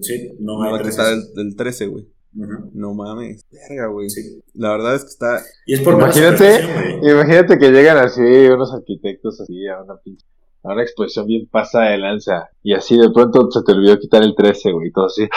[0.00, 2.08] Sí, no me va a quitar el, el 13, güey.
[2.36, 2.70] Ujú.
[2.74, 3.42] No mames.
[3.50, 4.10] Verga, güey.
[4.10, 4.42] Sí.
[4.54, 5.40] La verdad es que está.
[5.66, 6.64] Y es por Imagínate,
[7.02, 10.26] imagínate que llegan así unos arquitectos así a una pinche.
[10.64, 12.48] A una exposición bien pasada de lanza.
[12.62, 14.88] Y así de pronto se te olvidó quitar el 13, güey.
[14.88, 15.28] Y todo así.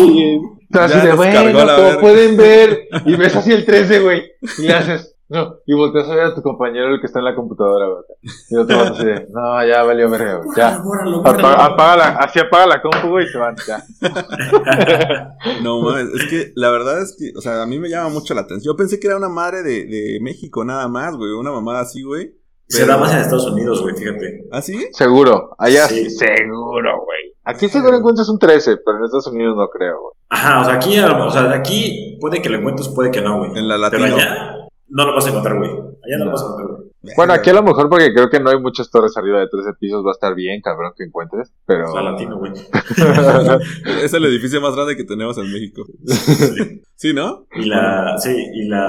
[0.00, 0.40] y
[0.72, 2.00] todo así de bueno, como verga".
[2.00, 2.88] pueden ver.
[3.04, 4.22] Y ves así el 13, güey.
[4.58, 5.14] Y haces.
[5.30, 8.02] No, y volteas a ver a tu compañero el que está en la computadora, güey.
[8.48, 10.56] Y otro va así de, no, ya valió verga, güey.
[10.56, 10.78] Ya.
[10.82, 11.62] Bórralo, Apaga, bórralo.
[11.74, 13.84] apaga la, así apaga la compu, güey, y se van, ya.
[15.62, 16.06] No mames.
[16.14, 18.72] Es que la verdad es que, o sea, a mí me llama mucho la atención.
[18.72, 21.32] Yo pensé que era una madre de, de México nada más, güey.
[21.32, 22.32] Una mamada así, güey.
[22.66, 24.44] Se da más en Estados Unidos, güey, fíjate.
[24.52, 24.88] ¿Ah, sí?
[24.92, 26.10] Seguro, allá Sí.
[26.10, 27.34] seguro, güey.
[27.44, 30.12] Aquí seguro encuentras un 13, pero en Estados Unidos no creo, güey.
[30.28, 33.38] Ajá, o sea, aquí, o sea, de aquí puede que lo encuentres, puede que no,
[33.38, 33.52] güey.
[33.58, 34.16] En la Pero latino.
[34.16, 34.54] allá
[34.90, 35.70] no lo vas a encontrar, güey.
[35.70, 36.88] Allá no lo vas a encontrar, güey.
[37.16, 39.72] Bueno, aquí a lo mejor porque creo que no hay muchas torres arriba de 13
[39.80, 41.94] pisos, va a estar bien, cabrón, que encuentres, pero...
[41.94, 42.52] La latino, güey.
[44.02, 45.84] Es el edificio más grande que tenemos en México.
[46.06, 46.82] Sí.
[46.96, 47.46] ¿Sí, no?
[47.54, 48.86] Y la, sí, y la,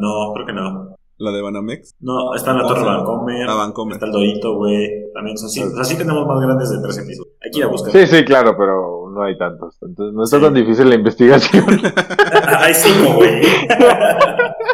[0.00, 0.96] no, creo que no.
[1.18, 1.94] La de Banamex.
[2.00, 3.04] No, está en la ¿Cómo Torre se llama?
[3.04, 3.48] Vancomer.
[3.48, 3.94] Ah, Vancomer.
[3.94, 5.12] Está el Dorito, güey.
[5.14, 5.62] También son así.
[5.62, 7.26] O sea, sí tenemos más grandes de 13 pisos.
[7.40, 7.92] Hay que ir a buscar.
[7.92, 9.78] Sí, sí, claro, pero no hay tantos.
[9.82, 10.42] Entonces no está Sí.
[10.42, 11.64] tan difícil la investigación.
[12.58, 13.42] Hay cinco, güey.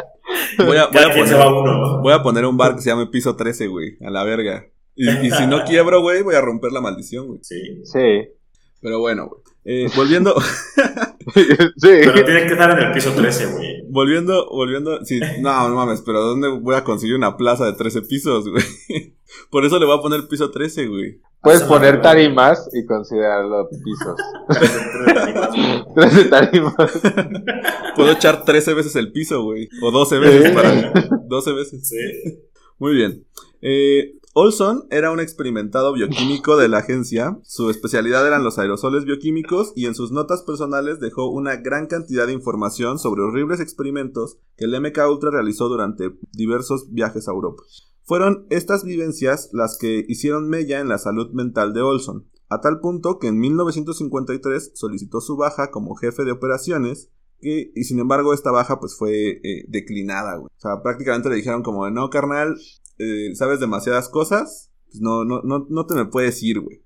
[0.57, 2.01] Voy a, voy, a poner, uno.
[2.01, 3.97] voy a poner un bar que se llame Piso 13, güey.
[4.05, 4.65] A la verga.
[4.95, 7.39] Y, y si no quiebro, güey, voy a romper la maldición, güey.
[7.43, 7.81] Sí.
[7.85, 8.27] Sí.
[8.81, 9.41] Pero bueno, güey.
[9.63, 10.35] Eh, volviendo,
[11.35, 11.43] sí.
[11.81, 13.70] Pero tiene que estar en el piso 13, güey.
[13.91, 15.03] Volviendo, volviendo.
[15.05, 18.63] Sí, no, no mames, pero ¿dónde voy a conseguir una plaza de 13 pisos, güey?
[19.49, 21.21] Por eso le voy a poner piso 13, güey.
[21.41, 24.15] Puedes poner tarimas y considerarlo pisos.
[25.55, 25.83] güey.
[25.95, 26.75] 13 tarimas.
[27.95, 29.67] Puedo echar 13 veces el piso, güey.
[29.81, 30.55] O 12 veces Sí.
[30.55, 30.93] para.
[31.27, 31.87] 12 veces.
[31.87, 31.95] Sí.
[32.77, 33.25] Muy bien.
[33.61, 37.37] Eh, Olson era un experimentado bioquímico de la agencia.
[37.43, 42.27] Su especialidad eran los aerosoles bioquímicos y en sus notas personales dejó una gran cantidad
[42.27, 47.61] de información sobre horribles experimentos que el MK Ultra realizó durante diversos viajes a Europa.
[48.03, 52.79] Fueron estas vivencias las que hicieron mella en la salud mental de Olson, a tal
[52.79, 57.09] punto que en 1953 solicitó su baja como jefe de operaciones
[57.41, 60.47] que, y sin embargo esta baja pues fue eh, declinada, güey.
[60.55, 62.55] O sea, prácticamente le dijeron como no, carnal,
[62.99, 66.81] eh, sabes demasiadas cosas, pues no, no, no, no te me puedes ir, güey.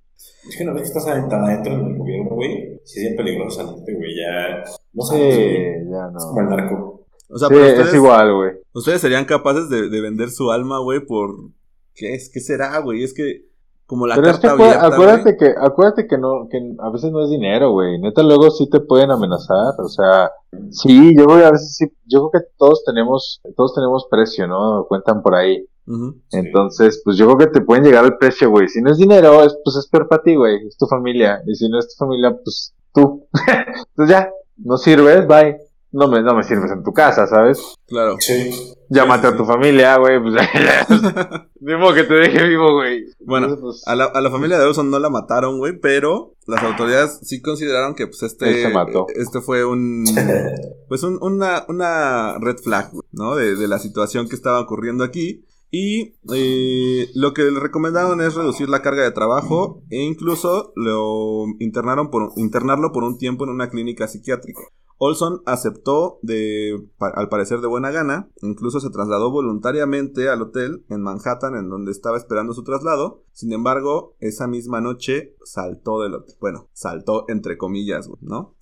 [0.50, 3.16] Es que una vez que estás tan adentro en el gobierno, güey, si es bien
[3.16, 4.64] peligroso salirte, güey, ya.
[4.94, 5.04] No.
[5.04, 6.56] Sí, ya Es como el no.
[6.56, 7.08] narco.
[7.30, 8.52] O sea, Sí, pero es igual, güey.
[8.74, 11.50] ustedes serían capaces de, de vender su alma, güey, por...
[11.96, 12.30] ¿Qué es?
[12.30, 13.04] ¿Qué será, güey?
[13.04, 13.46] Es que
[13.86, 16.90] como la Pero es que carta acu- abierta, acuérdate que, acuérdate que no, que a
[16.90, 18.00] veces no es dinero, güey.
[18.00, 19.74] Neta, luego sí te pueden amenazar.
[19.84, 20.32] O sea,
[20.72, 24.48] sí, yo creo que a veces sí, yo creo que todos tenemos, todos tenemos precio,
[24.48, 24.86] ¿no?
[24.88, 25.66] Cuentan por ahí.
[25.88, 26.38] Sí.
[26.40, 28.68] Entonces, pues yo creo que te pueden llegar al precio, güey.
[28.68, 30.66] Si no es dinero, es, pues es peor para ti, güey.
[30.68, 31.42] Es tu familia.
[31.46, 33.28] Y si no es tu familia, pues tú.
[33.90, 35.58] Entonces ya, no sirves, bye.
[35.98, 37.76] No me, no me sirves en tu casa, ¿sabes?
[37.88, 38.18] Claro.
[38.20, 38.52] Sí.
[38.90, 40.22] Llámate a tu familia, güey.
[40.22, 40.34] Pues
[41.80, 43.06] modo que te deje vivo, güey.
[43.26, 46.34] Bueno, Entonces, pues, A la, a la familia de Olson no la mataron, güey, pero
[46.48, 49.08] las autoridades sí consideraron que pues este se mató.
[49.16, 50.04] este fue un
[50.90, 53.36] pues un- una, una red flag, güey, ¿no?
[53.36, 58.36] De, de la situación que estaba ocurriendo aquí y eh, lo que le recomendaron es
[58.36, 63.52] reducir la carga de trabajo e incluso lo internaron por internarlo por un tiempo en
[63.52, 64.62] una clínica psiquiátrica.
[64.98, 70.86] Olson aceptó de, pa- al parecer de buena gana, incluso se trasladó voluntariamente al hotel
[70.90, 73.24] en Manhattan en donde estaba esperando su traslado.
[73.34, 76.36] Sin embargo, esa misma noche saltó del hotel.
[76.40, 78.56] Bueno, saltó entre comillas, ¿no?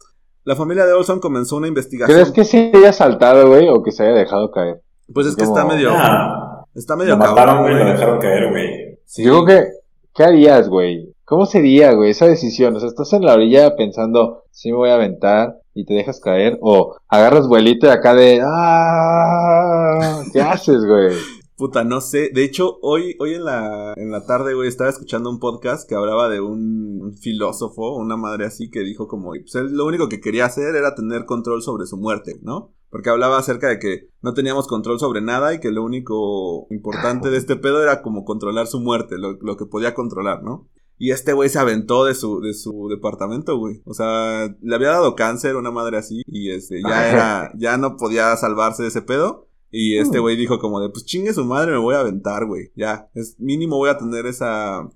[0.44, 2.18] La familia de Olson comenzó una investigación.
[2.18, 4.82] ¿Crees que se haya saltado, güey, o que se haya dejado caer?
[5.14, 5.90] Pues es que como- está medio.
[5.94, 9.00] Ah, Está medio lo mataron, güey, lo dejaron caer, güey.
[9.06, 9.24] Sí.
[9.24, 9.72] Yo creo que,
[10.16, 11.13] ¿qué harías, güey?
[11.26, 12.76] ¿Cómo sería, güey, esa decisión?
[12.76, 16.20] O sea, estás en la orilla pensando, sí me voy a aventar y te dejas
[16.20, 21.16] caer, o agarras vuelito y acá de, ah, ¿qué haces, güey?
[21.56, 22.30] Puta, no sé.
[22.34, 25.96] De hecho, hoy, hoy en la, en la tarde, güey, estaba escuchando un podcast que
[25.96, 30.20] hablaba de un filósofo, una madre así, que dijo como, pues él lo único que
[30.20, 32.74] quería hacer era tener control sobre su muerte, ¿no?
[32.90, 37.30] Porque hablaba acerca de que no teníamos control sobre nada y que lo único importante
[37.32, 40.68] de este pedo era como controlar su muerte, lo, lo que podía controlar, ¿no?
[40.98, 43.82] Y este güey se aventó de su, de su departamento, güey.
[43.86, 47.98] O sea, le había dado cáncer, una madre así, y este, ya era, ya no
[47.98, 49.48] podía salvarse de ese pedo.
[49.76, 52.72] Y este güey dijo como de, pues chingue su madre, me voy a aventar, güey.
[52.76, 54.88] Ya, es mínimo voy a tener esa...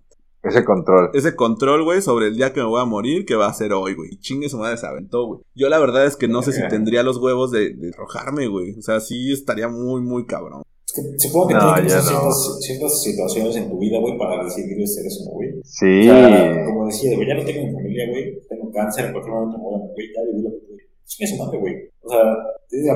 [0.44, 1.10] Ese control.
[1.14, 3.74] ese control, güey, sobre el día que me voy a morir, que va a ser
[3.74, 4.12] hoy, güey.
[4.14, 5.42] Y chingue su madre se aventó, güey.
[5.56, 8.78] Yo la verdad es que no sé si tendría los huevos de, de arrojarme, güey.
[8.78, 10.62] O sea, sí estaría muy, muy cabrón.
[10.88, 14.44] Es que supongo que No, tienes ya ciertas, ciertas situaciones en tu vida, güey, para
[14.46, 15.50] decidir hacer eso, ¿no, güey.
[15.64, 16.08] Sí.
[16.08, 19.34] O sea, como decía, güey, ya no tengo mi familia, güey, tengo cáncer, en cualquier
[19.36, 20.82] momento me voy a morir, ya viví lo que tuve.
[21.04, 21.76] Chingue su madre, güey.
[22.04, 22.24] O sea,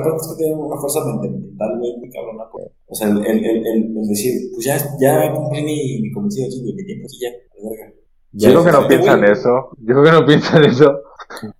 [0.00, 2.64] aparte es que tienen una fuerza mental, güey, muy cabrona, güey.
[2.88, 6.46] O sea, el, el, el, el, el decir, pues ya, ya cumplí mi, mi cometido
[6.48, 7.92] aquí, güey, mi tiempo aquí ya, a la verga.
[8.32, 9.32] Yo creo que no piensan güey.
[9.32, 9.68] eso.
[9.84, 10.88] Yo creo que no piensan eso.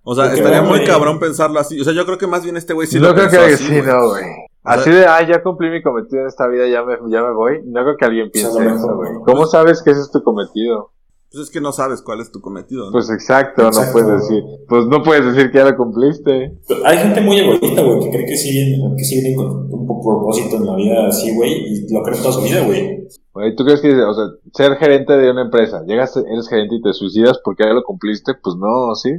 [0.03, 0.87] O sea, Porque, estaría muy güey.
[0.87, 1.79] cabrón pensarlo así.
[1.79, 3.53] O sea, yo creo que más bien este güey sí no lo creo pensó que
[3.53, 4.23] así, sí, no, güey.
[4.63, 7.61] Así de, ah, ya cumplí mi cometido en esta vida, ya me, ya me voy.
[7.65, 9.11] No creo que alguien piense O eso, güey.
[9.25, 10.91] ¿Cómo sabes que ese es tu cometido?
[11.31, 12.91] Pues es que no sabes cuál es tu cometido, ¿no?
[12.91, 13.87] Pues exacto, Exacto.
[13.87, 14.43] no puedes decir.
[14.69, 16.59] Pues no puedes decir que ya lo cumpliste.
[16.67, 19.47] Pero Hay gente muy egoísta, güey, que cree que sí viene, que sí viene con
[19.71, 23.07] un propósito en la vida así, güey, y lo cree toda su vida, güey.
[23.33, 26.81] Güey, ¿tú crees que, o sea, ser gerente de una empresa, llegas, eres gerente y
[26.83, 28.33] te suicidas porque ya lo cumpliste?
[28.41, 29.09] Pues no, ¿sí?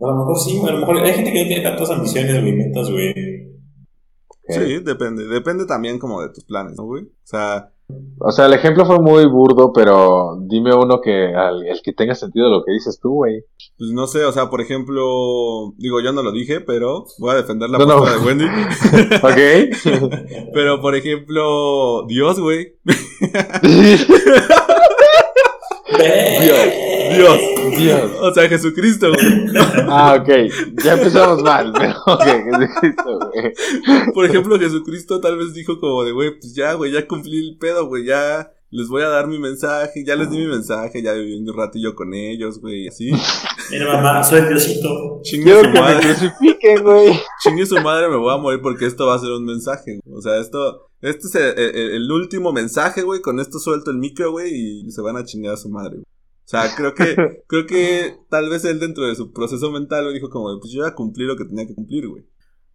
[0.00, 2.42] A lo mejor sí, güey, a lo mejor hay gente que no tiene tantas ambiciones,
[2.42, 3.57] güey, metas, güey.
[4.48, 5.26] Sí, depende.
[5.26, 7.04] Depende también como de tus planes, ¿no, güey?
[7.04, 7.70] O sea,
[8.20, 12.14] O sea, el ejemplo fue muy burdo, pero dime uno que, al, el que tenga
[12.14, 13.44] sentido lo que dices tú, güey.
[13.78, 17.36] pues no sé, o sea, por ejemplo, digo, yo no lo dije, pero voy a
[17.36, 18.44] defender la No, de Wendy.
[19.22, 19.38] ¿Ok?
[20.52, 22.74] pero, por ejemplo, Dios, güey.
[25.98, 27.38] Dios.
[27.78, 28.10] Dios.
[28.20, 29.46] O sea, Jesucristo, güey.
[29.88, 30.28] Ah, ok.
[30.84, 33.52] Ya empezamos mal, pero ok, Jesucristo, güey.
[34.14, 37.58] Por ejemplo, Jesucristo tal vez dijo como de, güey, pues ya, güey, ya cumplí el
[37.58, 41.12] pedo, güey, ya les voy a dar mi mensaje, ya les di mi mensaje, ya
[41.14, 43.10] viví un ratillo con ellos, güey, así.
[43.70, 45.20] Mira, mamá, soy Diosito.
[45.22, 47.20] Chingue Quiero su que me madre, crucifiquen, güey.
[47.42, 49.98] chingue su madre, me voy a morir porque esto va a ser un mensaje.
[50.04, 50.18] güey.
[50.18, 53.98] O sea, esto, este es el, el- el último mensaje, güey, con esto suelto el
[53.98, 54.52] micro, güey,
[54.86, 56.02] y se van a chingar a su madre, güey.
[56.02, 60.14] O sea, creo que, creo que tal vez él dentro de su proceso mental güey,
[60.14, 62.24] dijo como, pues yo ya cumplí lo que tenía que cumplir, güey.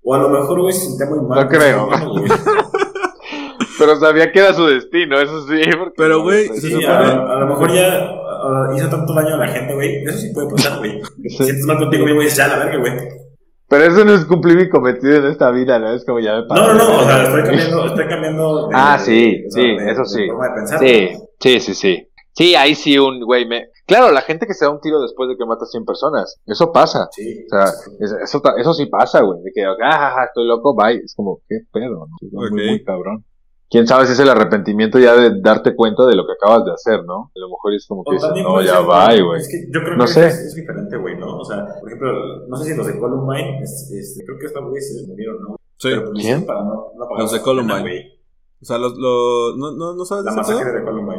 [0.03, 1.43] O a lo mejor, güey, se sentía muy mal.
[1.43, 1.87] No creo.
[1.87, 2.29] güey.
[3.79, 5.55] Pero sabía que era su destino, eso sí.
[5.77, 9.37] porque- Pero, güey, Sí, supone- a, a lo mejor ya a- hizo tanto daño a
[9.37, 10.03] la gente, güey.
[10.03, 11.01] Eso sí puede pasar, güey.
[11.23, 11.43] Sí.
[11.43, 12.93] sientes mal contigo mismo y dices, ya, la verga, güey.
[13.73, 15.91] Pero eso no es cumplir mi cometido en esta vida, ¿no?
[15.93, 16.61] Es como ya me pasó.
[16.61, 18.67] No, no, no, o sea, estoy cambiando, estoy cambiando.
[18.67, 20.27] de- Ah, sí, sí, de- eso de sí.
[20.27, 20.79] forma de pensar.
[20.79, 21.09] Sí,
[21.39, 22.07] sí, sí, sí.
[22.35, 23.67] Sí, ahí sí un güey me...
[23.85, 26.39] Claro, la gente que se da un tiro después de que mata a 100 personas,
[26.45, 27.07] eso pasa.
[27.11, 27.45] Sí.
[27.45, 27.65] O sea,
[27.99, 29.41] es- eso, eso sí pasa, güey.
[29.43, 30.97] De que, ah, ja, ja, estoy loco, bye.
[31.03, 32.17] Es como, qué pedo, ¿no?
[32.31, 33.25] Muy, muy cabrón.
[33.73, 36.71] Quién sabe si es el arrepentimiento ya de darte cuenta de lo que acabas de
[36.73, 37.31] hacer, ¿no?
[37.35, 39.41] A lo mejor es como que dices, no, ya bye, güey.
[39.41, 40.27] Es que yo creo No que sé.
[40.27, 41.39] Es, es diferente, güey, ¿no?
[41.39, 44.63] O sea, por ejemplo, no sé si los de Columbine, es- es- creo que estos
[44.63, 45.55] güeyes se murieron, ¿no?
[45.79, 45.89] Sí.
[45.89, 46.45] Pero pues, ¿Quién?
[46.45, 47.73] Para no, no pagar Los de Columbine.
[47.73, 48.13] pena, güey.
[48.61, 51.12] O sea, los, los, ¿no, no, no sabes La masacre de Columbine.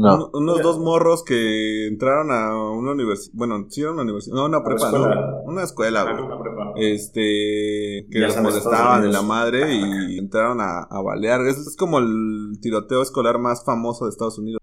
[0.00, 0.14] No.
[0.32, 3.32] Un- unos dos morros que entraron a una universidad.
[3.36, 4.34] Bueno, sí era una universidad.
[4.36, 5.14] No, una prepa, escuela.
[5.14, 5.50] ¿no?
[5.52, 6.24] Una escuela, güey.
[6.24, 6.72] una prepa.
[6.76, 7.20] Este.
[8.10, 11.42] Que Ya los molestaban en la madre y entraron a, a balear.
[11.46, 14.59] Es, es como el tiroteo escolar más famoso de Estados Unidos.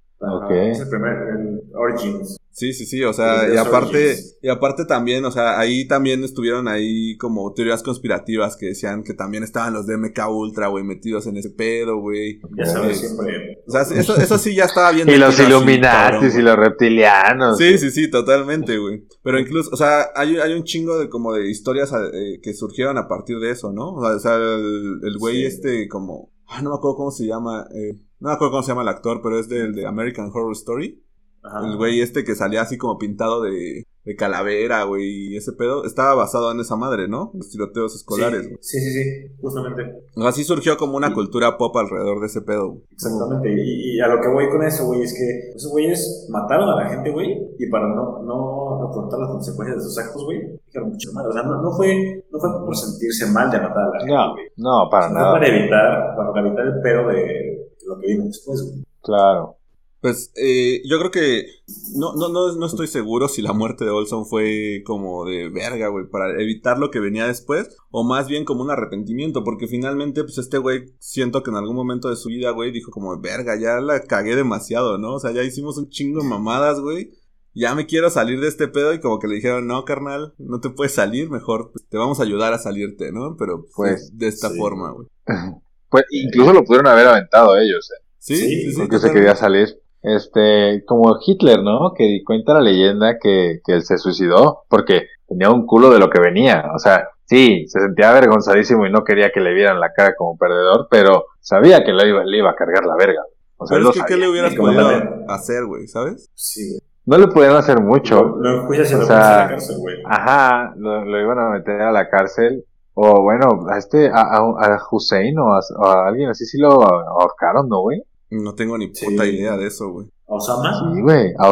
[0.48, 0.56] Ok.
[0.72, 2.38] Es el primer, el Origins.
[2.52, 6.68] Sí, sí, sí, o sea, y aparte, y aparte también, o sea, ahí también estuvieron
[6.68, 11.28] ahí como teorías conspirativas que decían que también estaban los de MK Ultra, güey, metidos
[11.28, 12.40] en ese pedo, güey.
[12.58, 13.60] Ya sabes, siempre.
[13.68, 15.08] O sea, eso, eso sí ya estaba bien.
[15.12, 17.60] Y los Illuminatis y los reptilianos.
[17.60, 19.04] Sí, sí, sí, totalmente, güey.
[19.22, 22.98] Pero incluso, o sea, hay, hay un chingo de como de historias eh, que surgieron
[22.98, 23.94] a partir de eso, ¿no?
[23.94, 25.46] O sea, o sea, el, el güey Sí.
[25.46, 26.32] este como...
[26.48, 27.68] Ah, no me acuerdo cómo se llama.
[27.76, 30.54] eh, no me acuerdo cómo se llama el actor, pero es del de American Horror
[30.54, 31.04] Story.
[31.44, 31.66] Ajá.
[31.66, 35.04] El güey este que salía así como pintado de, de calavera, güey,
[35.34, 35.84] y ese pedo.
[35.84, 37.32] Estaba basado en esa madre, ¿no?
[37.34, 38.58] Los tiroteos escolares, güey.
[38.62, 39.84] Sí, sí, sí, sí, justamente.
[40.26, 42.82] Así surgió como una cultura pop alrededor de ese pedo, güey.
[42.94, 43.52] Exactamente.
[43.52, 46.76] Y, y a lo que voy con eso, güey, es que esos güeyes mataron a
[46.84, 50.90] la gente, güey, y para no, no afrontar las consecuencias de sus actos, güey, dijeron
[50.90, 51.28] mucho mal.
[51.28, 54.14] O sea, no, no, fue, no fue por sentirse mal de matar a la gente,
[54.14, 54.46] No, güey.
[54.56, 55.32] no, para Fue nada.
[55.34, 58.86] para evitar, para evitar el pedo de lo que vino después, güey.
[59.04, 59.57] Claro.
[60.00, 61.48] Pues eh, yo creo que
[61.96, 65.88] no, no, no, no estoy seguro si la muerte de Olson fue como de verga,
[65.88, 70.24] güey, para evitar lo que venía después, o más bien como un arrepentimiento, porque finalmente,
[70.24, 73.60] pues este güey, siento que en algún momento de su vida, güey, dijo como, verga,
[73.60, 75.16] ya la cagué demasiado, ¿no?
[75.16, 77.12] O sea, ya hicimos un chingo de mamadas, güey.
[77.56, 80.60] Ya me quiero salir de este pedo y como que le dijeron, no, carnal, no
[80.60, 83.36] te puedes salir, mejor pues, te vamos a ayudar a salirte, ¿no?
[83.36, 84.60] Pero pues, Pues, de esta sí.
[84.60, 85.08] forma, güey.
[85.90, 88.78] Pues incluso lo pudieron haber aventado ellos, eh, Sí, Sí, sí, sí.
[88.78, 89.80] porque se quería salir.
[90.16, 91.94] Este, como Hitler, ¿no?
[91.96, 96.10] Que cuenta la leyenda que, que él se suicidó porque tenía un culo de lo
[96.10, 96.64] que venía.
[96.76, 100.38] O sea, sí, se sentía avergonzadísimo y no quería que le vieran la cara como
[100.38, 103.22] perdedor, pero sabía que le iba, le iba a cargar la verga.
[103.58, 105.88] O sea, Pero es que, ¿qué le hubieras podido también- hacer, güey?
[105.88, 106.30] ¿Sabes?
[106.36, 106.82] Sí, güey.
[107.06, 108.22] no le podían hacer mucho.
[108.40, 109.96] Lo, lo O sea, a la cárcel, güey.
[110.06, 112.64] Ajá, lo, lo iban a meter a la cárcel.
[113.00, 116.58] O bueno, a este, a, a, a Hussein o a, o a alguien así sí
[116.60, 118.02] lo ahorcaron, ¿no, güey?
[118.30, 119.06] No tengo ni Sí.
[119.06, 120.08] puta idea de eso, güey.
[120.28, 120.74] ¿A Osama?
[120.94, 121.32] Sí, güey.
[121.40, 121.50] A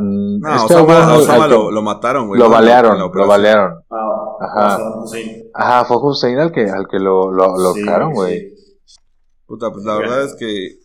[0.00, 2.38] mm, No, este Osama, a Osama al que- lo, lo mataron, güey.
[2.40, 2.50] lo ¿no?
[2.50, 3.74] Balearon, lo balearon.
[3.90, 5.00] Ah, Ajá.
[5.02, 5.44] Hussein.
[5.54, 7.82] Ajá, fue Hussein al que, al que lo, lo, lo Sí,
[8.14, 8.38] güey.
[8.84, 9.00] sí.
[9.46, 10.78] Puta, pues la verdad es que.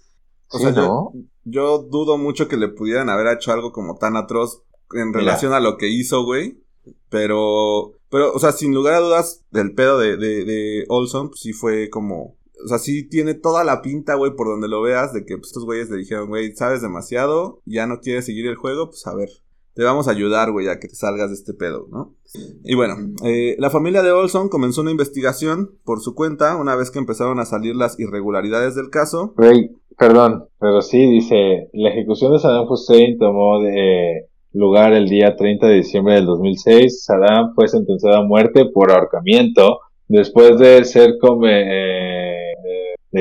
[0.51, 1.11] O Sí, sea, yo, ¿no?
[1.43, 4.61] yo dudo mucho que le pudieran haber hecho algo como tan atroz
[4.93, 5.19] en Mira.
[5.21, 6.59] relación a lo que hizo, güey.
[7.09, 11.39] Pero, pero, o sea, sin lugar a dudas, del pedo de, de, de Olson, pues
[11.41, 12.35] sí fue como.
[12.63, 15.47] O sea, sí tiene toda la pinta, güey, por donde lo veas, de que pues,
[15.47, 19.15] estos güeyes le dijeron, güey, sabes demasiado, ya no quieres seguir el juego, pues a
[19.15, 19.29] ver,
[19.75, 22.15] te vamos a ayudar, güey, a que te salgas de este pedo, ¿no?
[22.63, 22.95] Y bueno,
[23.25, 27.39] eh, la familia de Olson comenzó una investigación por su cuenta una vez que empezaron
[27.39, 29.33] a salir las irregularidades del caso.
[29.35, 35.35] Güey, perdón, pero sí dice, la ejecución de Saddam Hussein tomó de lugar el día
[35.35, 37.03] 30 de diciembre del 2006.
[37.03, 42.22] Saddam fue sentenciado a muerte por ahorcamiento después de ser come, eh, eh,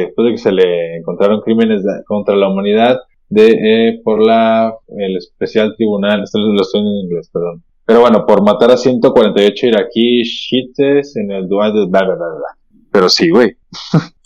[0.00, 3.48] después de que se le encontraron crímenes de- contra la humanidad de
[3.88, 7.62] eh, por la el especial tribunal, esto lo estoy en inglés, perdón.
[7.84, 12.26] Pero bueno, por matar a 148 iraquíes chiites en el dual de bla bla bla
[12.28, 12.80] bla.
[12.90, 13.56] Pero sí, güey.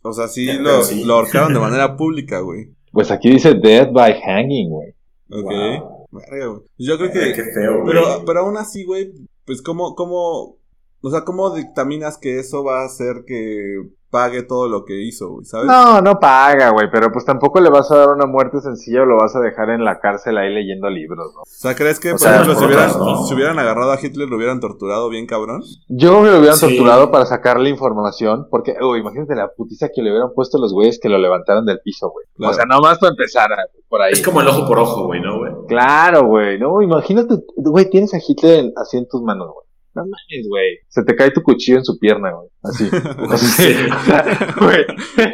[0.02, 1.04] O sea, sí lo, sí.
[1.04, 2.70] lo ahorcaron de manera pública, güey.
[2.92, 4.90] Pues aquí dice death by hanging, güey.
[5.30, 5.50] Ok.
[5.52, 6.06] Wow.
[6.12, 6.60] Verga.
[6.78, 7.32] Yo creo Eh, que.
[7.32, 7.86] Qué feo, güey.
[7.94, 9.12] Pero, pero aún así, güey,
[9.44, 10.56] pues cómo, cómo.
[11.02, 15.28] O sea, ¿cómo dictaminas que eso va a hacer que pague todo lo que hizo,
[15.30, 15.44] güey?
[15.44, 15.66] ¿Sabes?
[15.66, 19.06] No, no paga, güey, pero pues tampoco le vas a dar una muerte sencilla o
[19.06, 21.40] lo vas a dejar en la cárcel ahí leyendo libros, ¿no?
[21.42, 23.24] O sea, ¿crees que, O por sea, ejemplo, si hubieran, otras, ¿no?
[23.24, 25.62] si hubieran agarrado a Hitler, lo hubieran torturado bien cabrón?
[25.88, 26.66] Yo creo que lo hubieran Sí.
[26.68, 30.98] torturado para sacarle información, porque, uy, imagínate la putiza que le hubieran puesto los güeyes
[31.00, 32.26] que lo levantaran del piso, güey.
[32.36, 32.52] Claro.
[32.52, 33.56] O sea, nomás para empezar a-
[33.88, 34.12] por ahí.
[34.12, 35.52] Es como el ojo por ojo, güey, ¿no, güey?
[35.68, 39.65] Claro, güey, no, imagínate, güey, tienes a Hitler así en tus manos, güey.
[39.96, 40.78] No mames, güey.
[40.88, 42.48] Se te cae tu cuchillo en su pierna, güey.
[42.62, 42.88] Así.
[44.60, 44.84] Güey.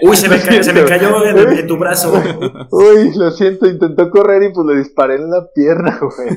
[0.03, 2.13] Uy, se me, ca- se me cayó en, en tu brazo.
[2.71, 6.31] Uy, lo siento, intentó correr y pues le disparé en la pierna, güey.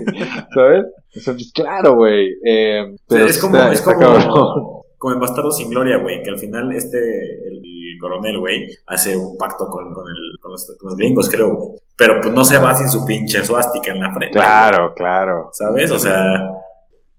[0.54, 0.86] ¿Sabes?
[1.16, 2.30] O sea, pues claro, güey.
[2.46, 6.40] Eh, pero es como, está- es como, como en Bastardo sin Gloria, güey, que al
[6.40, 7.62] final este, el,
[8.02, 11.80] coronel, güey, hace un pacto con, con, el, con, los, con los gringos, creo, güey.
[11.98, 14.34] Pero pues no se va sin su pinche suástica en la frente.
[14.38, 15.50] Claro, claro.
[15.54, 15.90] ¿Sabes?
[15.92, 16.24] O sea,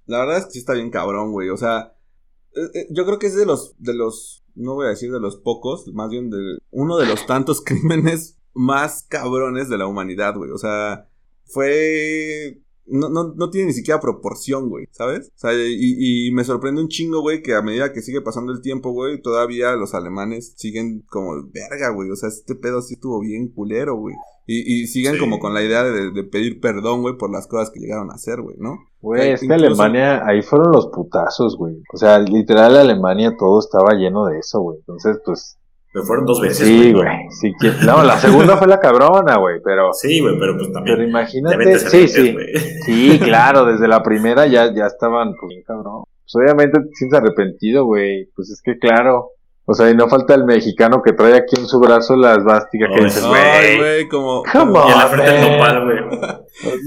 [0.07, 1.51] La verdad es que sí está bien cabrón, güey.
[1.51, 1.95] O sea,
[2.55, 5.21] eh, eh, yo creo que es de los, de los, no voy a decir de
[5.21, 10.35] los pocos, más bien de uno de los tantos crímenes más cabrones de la humanidad,
[10.37, 10.51] güey.
[10.51, 11.09] O sea,
[11.45, 12.63] fue...
[12.89, 15.29] No, no, no tiene ni siquiera proporción, güey, ¿sabes?
[15.35, 18.53] O sea, y, y me sorprende un chingo, güey, que a medida que sigue pasando
[18.53, 22.11] el tiempo, güey, todavía los alemanes siguen como verga, güey.
[22.11, 24.15] O sea, este pedo sí estuvo bien culero, güey.
[24.49, 25.19] Y, y siguen Sí.
[25.19, 28.15] como con la idea de, de pedir perdón, güey, por las cosas que llegaron a
[28.15, 28.79] hacer, güey, ¿no?
[29.01, 31.83] Güey, es que Incluso- Alemania, ahí fueron los putazos, güey.
[31.93, 34.79] O sea, literal, Alemania todo estaba lleno de eso, güey.
[34.79, 35.56] Entonces, pues,
[35.97, 36.67] me fueron dos veces.
[36.67, 37.09] sí, güey.
[37.31, 37.71] Sí, que...
[37.87, 39.91] No, la segunda fue la cabrona, güey, pero...
[40.01, 40.97] Sí, güey, pero pues también.
[40.97, 42.37] Pero te imagínate, sí, sí,
[42.85, 46.05] sí, claro, desde la primera ya, ya estaban, pues, bien cabrón.
[46.31, 49.31] Pues obviamente te sientes arrepentido, güey, pues es que claro,
[49.65, 52.87] o sea, y no falta el mexicano que trae aquí en su brazo la esvástica
[52.95, 54.43] que dices, Ay, güey, como...
[54.53, 55.53] Come como- Y en la frente el man.
[55.59, 55.99] nopal, güey.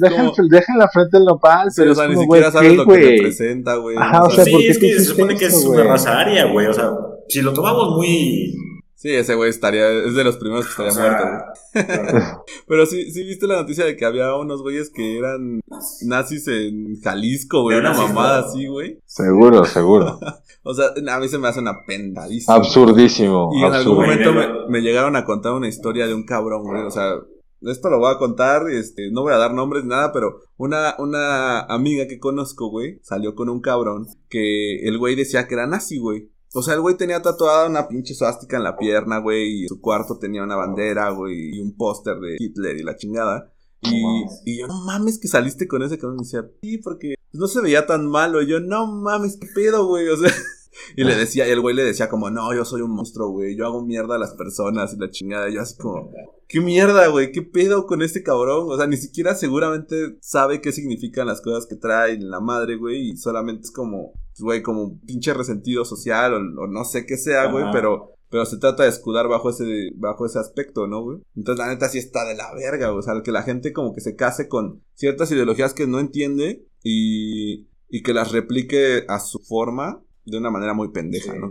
[0.01, 2.49] deja, deja en la frente el nopal, Sí, pero o sea, es ni como, siquiera
[2.49, 3.97] güey, sabes ¿qué, lo que representa, güey.
[3.97, 5.87] Ajá, o sea, sí, ¿por qué es te que se supone que es una güey?
[5.87, 6.67] raza aria, güey.
[6.67, 6.91] O sea,
[7.27, 8.53] si lo tomamos muy.
[8.99, 11.25] Sí, ese güey estaría, es de los primeros que estaría o sea, muerto,
[11.73, 12.25] güey.
[12.67, 15.61] Pero sí, sí viste la noticia de que había unos güeyes que eran
[16.05, 18.47] nazis en Jalisco, güey, una mamada ¿no?
[18.47, 18.99] así, güey.
[19.05, 20.19] Seguro, seguro.
[20.61, 22.53] O sea, a mí se me hace una pendadísima.
[22.53, 24.33] Absurdísimo, Y en algún momento
[24.67, 26.83] me llegaron a contar una historia de un cabrón, güey.
[26.83, 27.13] O sea,
[27.61, 30.95] esto lo voy a contar, este, no voy a dar nombres ni nada, pero una,
[30.99, 35.65] una amiga que conozco, güey, salió con un cabrón que el güey decía que era
[35.65, 36.29] nazi, güey.
[36.53, 39.79] O sea, el güey tenía tatuada una pinche suástica en la pierna, güey, y su
[39.79, 43.53] cuarto tenía una bandera, güey, y un póster de Hitler y la chingada.
[43.81, 46.19] Y, No y yo, no mames que saliste con ese cabrón.
[46.19, 48.41] Y decía, sí, porque no se veía tan malo.
[48.41, 50.07] Y yo, no mames, qué pedo, güey.
[50.09, 50.31] O sea,
[50.95, 53.55] y le decía, y el güey le decía como, no, yo soy un monstruo, güey.
[53.55, 55.49] Yo hago mierda a las personas y la chingada.
[55.49, 56.11] Y yo así como,
[56.47, 57.31] ¿qué mierda, güey?
[57.31, 58.67] ¿Qué pedo con este cabrón?
[58.69, 63.11] O sea, ni siquiera seguramente sabe qué significan las cosas que trae la madre, güey.
[63.11, 67.17] Y solamente es como, güey, como un pinche resentido social o, o no sé qué
[67.17, 67.65] sea, güey.
[67.71, 71.19] Pero, pero se trata de escudar bajo ese, bajo ese aspecto, ¿no, güey?
[71.35, 72.99] Entonces, la neta sí está de la verga, güey.
[72.99, 76.65] O sea, que la gente como que se case con ciertas ideologías que no entiende
[76.83, 81.39] y, y que las replique a su forma de una manera muy pendeja, Sí.
[81.39, 81.49] ¿no?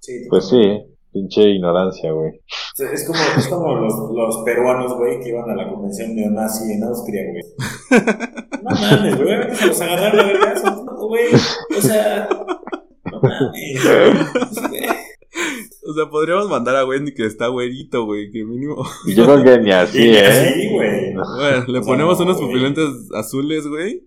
[0.00, 0.62] Sí, Pues sí,
[1.12, 2.40] pinche ignorancia, güey.
[2.92, 6.84] Es como, es como los, los peruanos, güey, que iban a la convención neonazi en
[6.84, 7.42] Austria, güey.
[8.62, 9.54] No mames, güey.
[9.56, 11.26] Se los agarraron a vergazos, no, güey.
[11.76, 12.28] O sea.
[13.10, 14.68] No mames.
[14.68, 14.86] güey.
[15.88, 18.84] O sea, podríamos mandar a Wendy que está güerito, güey, que mínimo.
[19.06, 20.26] Yo creo que ni así, ¿eh?
[20.26, 21.14] así, güey.
[21.14, 24.04] Bueno, le O sea, ponemos no, unos pupilentes azules, güey.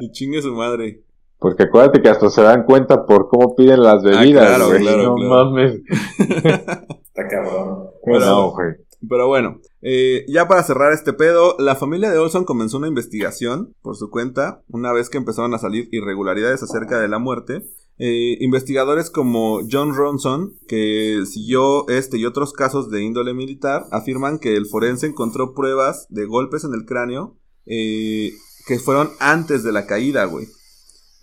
[0.00, 1.02] Y chingue su madre.
[1.38, 4.80] Porque acuérdate que hasta se dan cuenta por cómo piden las bebidas, Ah, claro, güey.
[4.82, 5.44] claro, no claro.
[5.50, 5.80] mames.
[6.58, 7.90] Está cabrón.
[8.04, 8.68] Bueno, no, güey.
[9.08, 13.74] Pero bueno, eh, ya para cerrar este pedo, la familia de Olson comenzó una investigación
[13.82, 17.62] por su cuenta, una vez que empezaron a salir irregularidades acerca de la muerte.
[17.98, 24.38] Eh, investigadores como John Ronson, que siguió este y otros casos de índole militar, afirman
[24.38, 28.32] que el forense encontró pruebas de golpes en el cráneo eh,
[28.66, 30.46] que fueron antes de la caída, güey.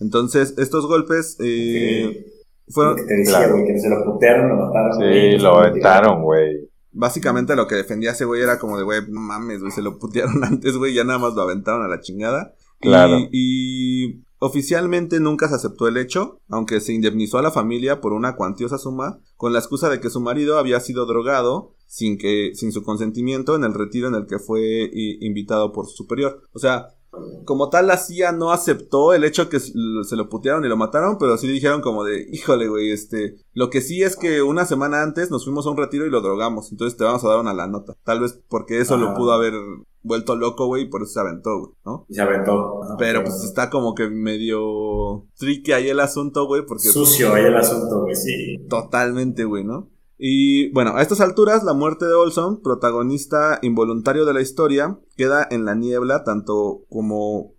[0.04, 2.26] Entonces, estos golpes eh,
[2.68, 3.54] fueron que te decía, Claro.
[3.56, 4.98] güey, que se lo putearon, lo mataron.
[4.98, 5.32] güey.
[5.32, 6.70] Sí, lo aventaron, güey.
[6.92, 9.98] Básicamente lo que defendía ese güey era como de, güey, no mames, güey, se lo
[9.98, 12.54] putearon antes, güey, ya nada más lo aventaron a la chingada.
[12.82, 13.18] Y- Claro.
[13.32, 18.36] Y, oficialmente nunca se aceptó el hecho, aunque se indemnizó a la familia por una
[18.36, 22.74] cuantiosa suma, con la excusa de que su marido había sido drogado sin que, sin
[22.74, 26.42] su consentimiento en el retiro en el que fue i- invitado por su superior.
[26.52, 26.88] O sea,
[27.46, 31.18] como tal la CIA no aceptó el hecho que se lo putearon y lo mataron,
[31.18, 35.04] pero sí dijeron como de, híjole, güey, este, lo que sí es que una semana
[35.04, 37.54] antes nos fuimos a un retiro y lo drogamos, entonces te vamos a dar una
[37.54, 37.96] la nota.
[38.04, 39.14] Tal vez porque eso lo Ah.
[39.16, 39.54] pudo haber
[40.06, 42.06] vuelto loco, güey, y por eso se aventó, güey, ¿no?
[42.10, 42.82] Y se aventó.
[42.98, 43.26] Pero Ok.
[43.28, 48.02] pues está como que medio tricky ahí el asunto, güey, porque Sucio ahí el asunto,
[48.02, 48.58] güey, sí.
[48.70, 49.90] Totalmente, güey, ¿no?
[50.18, 55.48] Y bueno, a estas alturas, la muerte de Olson, protagonista involuntario de la historia, queda
[55.50, 57.54] en la niebla tanto como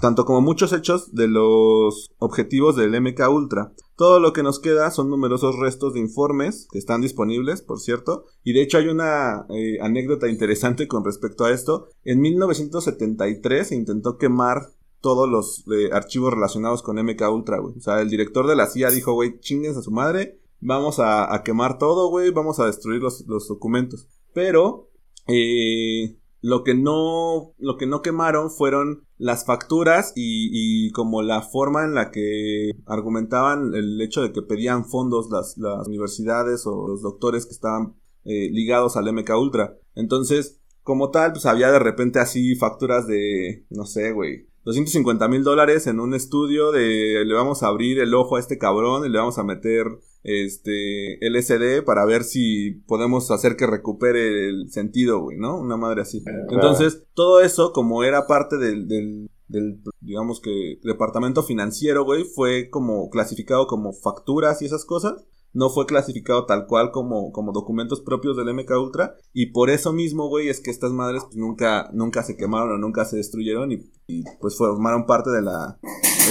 [0.00, 3.72] tanto como muchos hechos de los objetivos del MK Ultra.
[3.96, 8.26] Todo lo que nos queda son numerosos restos de informes que están disponibles, por cierto,
[8.42, 11.88] y de hecho hay una eh, anécdota interesante con respecto a esto.
[12.02, 14.68] En 1973 se intentó quemar
[15.00, 17.60] todos los eh, archivos relacionados con MK Ultra.
[17.60, 21.34] O sea, el director de la CIA dijo, güey, chingues a su madre, vamos a,
[21.34, 24.08] a quemar todo, güey, vamos a destruir los, los documentos.
[24.32, 24.90] Pero,
[25.26, 31.40] eh, lo que no, lo que no quemaron fueron las facturas y, y como la
[31.40, 36.86] forma en la que argumentaban el hecho de que pedían fondos las, las universidades o
[36.86, 37.94] los doctores que estaban
[38.24, 39.78] eh, ligados al MK Ultra.
[39.94, 45.44] Entonces, como tal, pues había de repente así facturas de, no sé, güey, 250 mil
[45.44, 49.08] dólares en un estudio de le vamos a abrir el ojo a este cabrón y
[49.08, 49.86] le vamos a meter
[50.24, 55.58] este LSD para ver si podemos hacer que recupere el sentido, güey, ¿no?
[55.60, 56.24] Una madre así.
[56.50, 62.70] Entonces, todo eso, como era parte del, del, del, digamos que, departamento financiero, güey, fue
[62.70, 65.26] como clasificado como facturas y esas cosas.
[65.52, 69.14] No fue clasificado tal cual como, como documentos propios del MK Ultra.
[69.32, 72.78] Y por eso mismo, güey, es que estas madres pues, nunca, nunca se quemaron o
[72.78, 73.70] nunca se destruyeron.
[73.70, 75.78] Y, y, pues formaron parte de la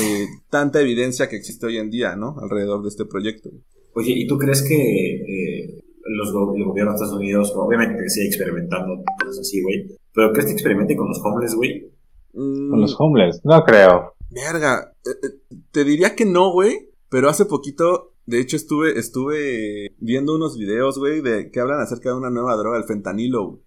[0.01, 2.35] eh, tanta evidencia que existe hoy en día, ¿no?
[2.41, 3.49] Alrededor de este proyecto.
[3.49, 3.63] güey.
[3.95, 8.27] Oye, ¿y tú crees que eh, los go- el gobierno de Estados Unidos, obviamente sigue
[8.27, 11.91] experimentando cosas así, güey, pero crees que experimente con los homeless, güey?
[12.33, 13.41] Mm, Con los homeless.
[13.43, 14.13] No creo.
[14.29, 19.91] Verga, eh, eh, te diría que no, güey, pero hace poquito, de hecho estuve estuve
[19.99, 23.61] viendo unos videos, güey, de que hablan acerca de una nueva droga, el fentanilo,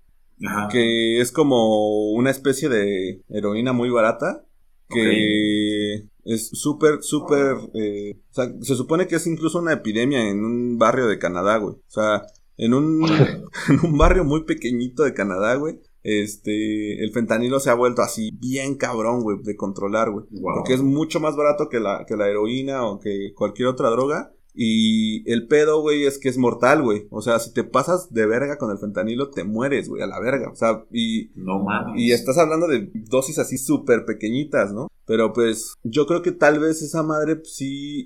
[0.45, 0.69] Ajá.
[0.73, 4.45] que es como una especie de heroína muy barata
[4.89, 10.45] que es súper súper eh, o sea, se supone que es incluso una epidemia en
[10.45, 11.75] un barrio de Canadá, güey.
[11.75, 12.23] O sea,
[12.57, 13.03] en un
[13.69, 15.81] en un barrio muy pequeñito de Canadá, güey.
[16.03, 20.27] Este, el fentanilo se ha vuelto así bien cabrón, güey, de controlar, güey.
[20.31, 20.57] Wow.
[20.57, 24.33] Porque es mucho más barato que la, que la heroína o que cualquier otra droga.
[24.59, 27.07] Y el pedo, güey, es que es mortal, güey.
[27.11, 30.19] O sea, si te pasas de verga con el fentanilo, te mueres, güey, a la
[30.19, 30.51] verga.
[30.51, 32.01] O sea, y, No mames.
[32.01, 34.89] y estás hablando de dosis así súper pequeñitas, ¿no?
[35.05, 38.05] Pero pues yo creo que tal vez esa madre pues, sí...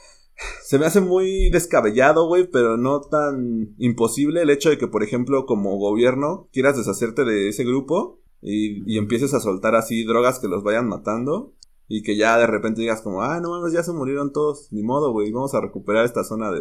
[0.62, 5.02] Se me hace muy descabellado, güey, pero no tan imposible el hecho de que, por
[5.02, 10.38] ejemplo, como gobierno quieras deshacerte de ese grupo y, y empieces a soltar así drogas
[10.38, 11.52] que los vayan matando
[11.92, 14.82] y que ya de repente digas como, ah, no mames, ya se murieron todos, ni
[14.82, 16.60] modo, güey, vamos a recuperar esta zona de,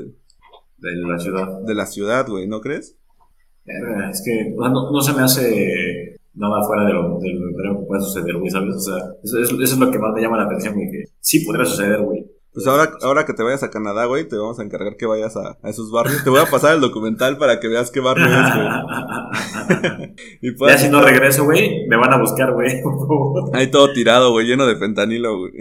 [0.79, 1.61] De la ciudad.
[1.61, 2.97] de la ciudad, güey, ¿no crees?
[3.63, 7.63] Verga, Es que no, no se me hace nada fuera de lo, de lo de
[7.63, 8.75] lo que puede suceder, güey, ¿sabes?
[8.75, 11.03] O sea, eso, eso- eso es lo que más me llama la atención, güey, que
[11.19, 12.18] sí podría suceder, güey.
[12.53, 15.37] Pues ahora, ahora que te vayas a Canadá, güey, te vamos a encargar que vayas
[15.37, 16.23] a, a esos barrios.
[16.23, 18.67] Te voy a pasar el documental para que veas qué barrio es, güey.
[20.41, 22.81] Y ya puedas- si no regreso, güey, me van a buscar, güey.
[23.53, 25.51] Ahí todo tirado, güey, lleno de fentanilo, güey.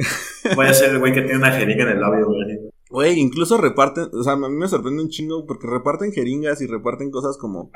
[0.57, 2.59] Voy a ser el güey que tiene una jeringa en el labio, güey.
[2.91, 6.67] Güey, incluso reparten, o sea, a mí me sorprende un chingo porque reparten jeringas y
[6.67, 7.71] reparten cosas como,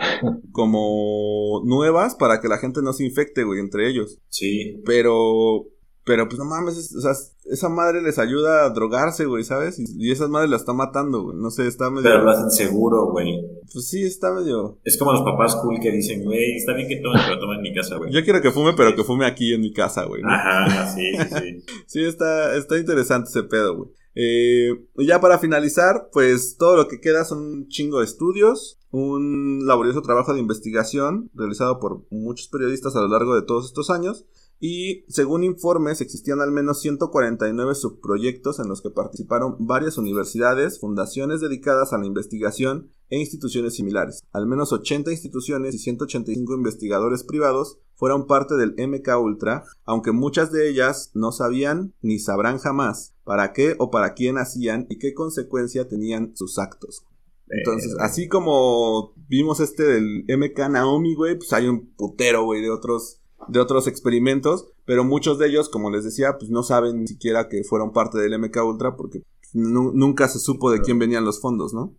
[0.52, 4.18] como nuevas para que la gente no se infecte, güey, entre ellos.
[4.30, 4.80] Sí.
[4.86, 5.66] Pero
[6.04, 7.12] Pero pues no mames, es- o sea,
[7.44, 9.78] esa madre les ayuda a drogarse, güey, ¿sabes?
[9.78, 11.36] Y, y esa madre la está matando, güey.
[11.36, 12.02] No sé, está medio.
[12.02, 13.40] Pero lo hacen seguro, güey.
[13.72, 14.78] Pues sí, está medio.
[14.84, 17.62] Es como los papás cool que dicen, güey, está bien que tomen, pero tomen en
[17.62, 18.12] mi casa, güey.
[18.12, 20.22] Yo quiero que fume, pero que fume aquí en mi casa, güey.
[20.22, 20.28] ¿no?
[20.30, 21.64] Ajá, sí, sí, sí.
[21.86, 23.90] Sí, está, está interesante ese pedo, güey.
[24.14, 29.66] Eh, ya para finalizar, pues todo lo que queda son un chingo de estudios, un
[29.66, 34.26] laborioso trabajo de investigación realizado por muchos periodistas a lo largo de todos estos años.
[34.64, 41.40] Y según informes, existían al menos 149 subproyectos en los que participaron varias universidades, fundaciones
[41.40, 44.22] dedicadas a la investigación e instituciones similares.
[44.30, 50.52] Al menos 80 instituciones y 185 investigadores privados fueron parte del MK Ultra, aunque muchas
[50.52, 55.12] de ellas no sabían ni sabrán jamás para qué o para quién hacían y qué
[55.12, 57.04] consecuencia tenían sus actos.
[57.48, 62.70] Entonces, así como vimos este del MK Naomi, güey, pues hay un putero, güey, de
[62.70, 67.06] otros de otros experimentos, pero muchos de ellos, como les decía, pues no saben ni
[67.06, 69.22] siquiera que fueron parte del MK Ultra porque
[69.52, 71.94] nu- nunca se supo de quién venían los fondos, ¿no?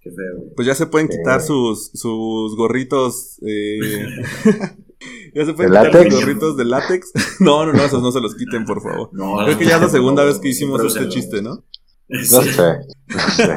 [0.00, 0.54] Qué feo, güey.
[0.54, 1.16] Pues ya se pueden Sí.
[1.16, 3.38] quitar sus, sus gorritos.
[3.46, 3.78] eh,
[5.34, 6.14] ya se pueden ¿De quitar látex?
[6.14, 7.12] sus gorritos de látex.
[7.40, 9.08] no, no, no, esos no se los quiten, por favor.
[9.12, 11.64] No, Creo que ya es la segunda no, vez que hicimos este chiste, ¿no?
[12.08, 12.76] No sé.
[13.08, 13.54] No sé.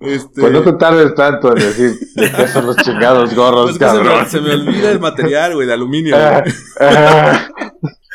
[0.00, 3.78] Este, Pues no te tardes tanto en decir de qué son los chingados gorros, es
[3.78, 4.18] que se cabrón.
[4.22, 6.16] me, se me olvida el material, güey, de aluminio.
[6.16, 6.42] Ah,
[6.80, 7.48] ah.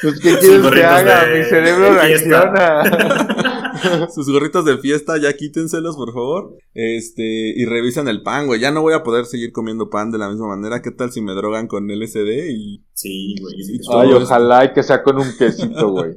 [0.01, 1.25] Pues, ¿qué Sus quieres que gorritos haga?
[1.25, 3.55] de- Mi cerebro reacciona.
[4.13, 6.53] Sus gorritos de fiesta, ya quítenselos, por favor.
[6.73, 8.59] Este, y revisan el pan, güey.
[8.59, 10.81] Ya no voy a poder seguir comiendo pan de la misma manera.
[10.81, 12.49] ¿Qué tal si me drogan con LSD?
[12.49, 13.55] Y Sí, güey.
[13.57, 13.79] Y.
[13.93, 16.11] Ay, ojalá y que sea con un quesito, güey.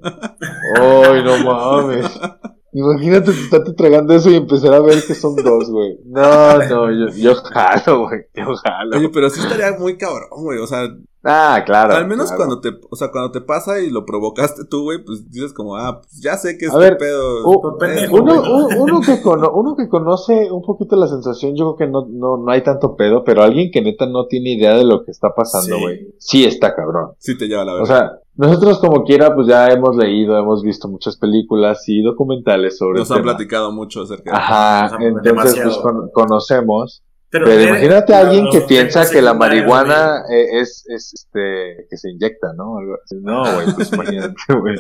[0.81, 2.07] Ay, no mames.
[2.75, 5.99] Imagínate estarte tragando eso y empezar a ver que son dos, güey.
[6.07, 8.21] No, no, yo, yo jalo, güey.
[8.35, 8.97] Yo jalo.
[8.97, 10.59] Oye, pero sí estaría muy cabrón, güey.
[10.59, 10.89] O sea,
[11.25, 11.95] Ah, claro.
[11.95, 12.37] al menos claro.
[12.39, 15.77] cuando te, o sea, cuando te pasa y lo provocaste tú, güey, pues dices como,
[15.77, 17.45] ah, pues ya sé que este ver, pedo.
[17.49, 18.43] u- pendejo, Uno,
[18.79, 22.39] uno, que cono- uno que conoce un poquito la sensación, yo creo que no, no,
[22.45, 25.33] no hay tanto pedo, pero alguien que neta no tiene idea de lo que está
[25.35, 26.09] pasando, güey.
[26.19, 26.45] Sí.
[26.45, 27.13] está cabrón.
[27.19, 27.83] Sí te lleva la verdad.
[27.85, 32.79] O sea, nosotros como quiera, pues ya hemos leído, hemos visto muchas películas y documentales
[32.79, 33.33] sobre Nos el han tema.
[33.37, 37.05] platicado mucho acerca de Ajá, O sea, entonces pues con- conocemos.
[37.33, 41.97] Pero, Pero imagínate a alguien que piensa que la marihuana eh, es, es este, que
[41.97, 42.77] se inyecta, ¿no?
[43.03, 43.17] Así.
[43.23, 44.77] No, güey, pues imagínate, güey.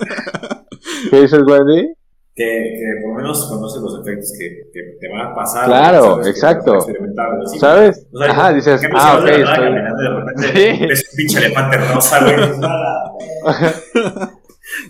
[1.10, 1.94] ¿Qué dices, Wendy?
[2.34, 5.64] Que, que por lo menos conoces los efectos que, que te van a pasar.
[5.64, 6.74] Claro, sabes exacto.
[6.74, 7.46] vas a experimentar, güey.
[7.46, 8.06] Sí, ¿Sabes?
[8.12, 9.44] o sea, Ajá, dices, ¿qué pasa ah, ok, estoy...
[9.44, 10.86] caminando y de repente Sí.
[10.86, 12.36] ves un pinche elefante rosa, güey.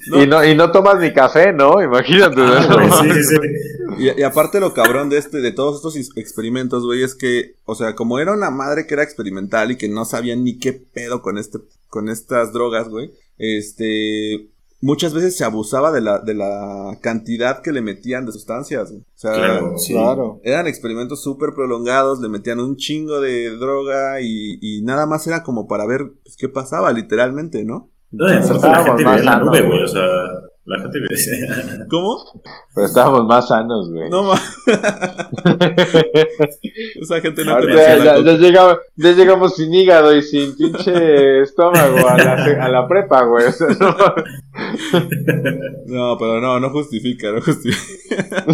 [0.06, 1.82] Y, no, y no tomas ni café, ¿no?
[1.82, 2.40] Imagínate.
[2.40, 2.76] Ah, ¿no?
[2.76, 3.36] güey, sí, sí, sí.
[3.98, 7.74] Y, y aparte lo cabrón de este, de todos estos experimentos, güey, es que, o
[7.74, 11.22] sea, como era una madre que era experimental y que no sabía ni qué pedo
[11.22, 11.58] con este,
[11.88, 14.48] con estas drogas, güey, este,
[14.80, 19.02] muchas veces se abusaba de la, de la cantidad que le metían de sustancias, güey.
[19.02, 19.92] O sea, Claro, sí.
[19.94, 20.40] Claro.
[20.42, 25.42] eran experimentos súper prolongados, le metían un chingo de droga y, y nada más era
[25.42, 27.91] como para ver pues, qué pasaba, literalmente, ¿no?
[28.12, 29.82] No, y aparte la gente vive en la nube, güey.
[29.82, 30.02] O sea,
[30.64, 31.16] la gente vive.
[31.90, 32.18] ¿Cómo?
[32.74, 34.08] Pero estábamos más sanos, güey.
[34.10, 34.40] No ma-
[37.00, 42.16] Esa gente no conocía ya, llegamos, ya llegamos sin hígado y sin pinche estómago a
[42.16, 43.46] la, a la prepa, güey.
[43.46, 43.96] O sea, no.
[45.86, 48.44] No, pero no, no justifica, no justifica.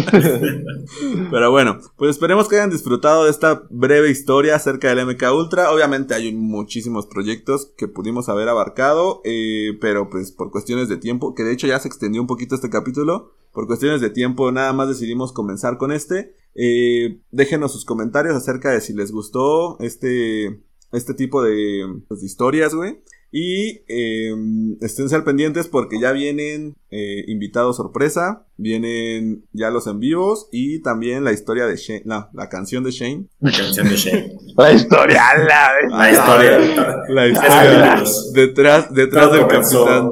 [1.31, 5.71] pero bueno, pues esperemos que hayan disfrutado de esta breve historia acerca del MK Ultra.
[5.71, 11.33] Obviamente hay muchísimos proyectos que pudimos haber abarcado, eh, pero pues por cuestiones de tiempo,
[11.35, 14.71] que de hecho ya se extendió un poquito este capítulo, por cuestiones de tiempo nada
[14.71, 16.33] más decidimos comenzar con este.
[16.55, 22.25] Eh, déjenos sus comentarios acerca de si les gustó este, este tipo de, pues, de
[22.25, 23.01] historias, güey.
[23.31, 24.33] Y eh,
[24.81, 30.81] esténse al pendientes porque ya vienen eh, invitados sorpresa, vienen ya los en vivos y
[30.81, 33.25] también la historia de Shane, no, la canción de Shane.
[33.39, 34.33] La canción de Shane.
[34.57, 36.59] La historia, la, La historia.
[37.07, 38.03] La historia
[38.33, 39.85] detrás, detrás Todo del comenzó.
[39.85, 40.05] capitán.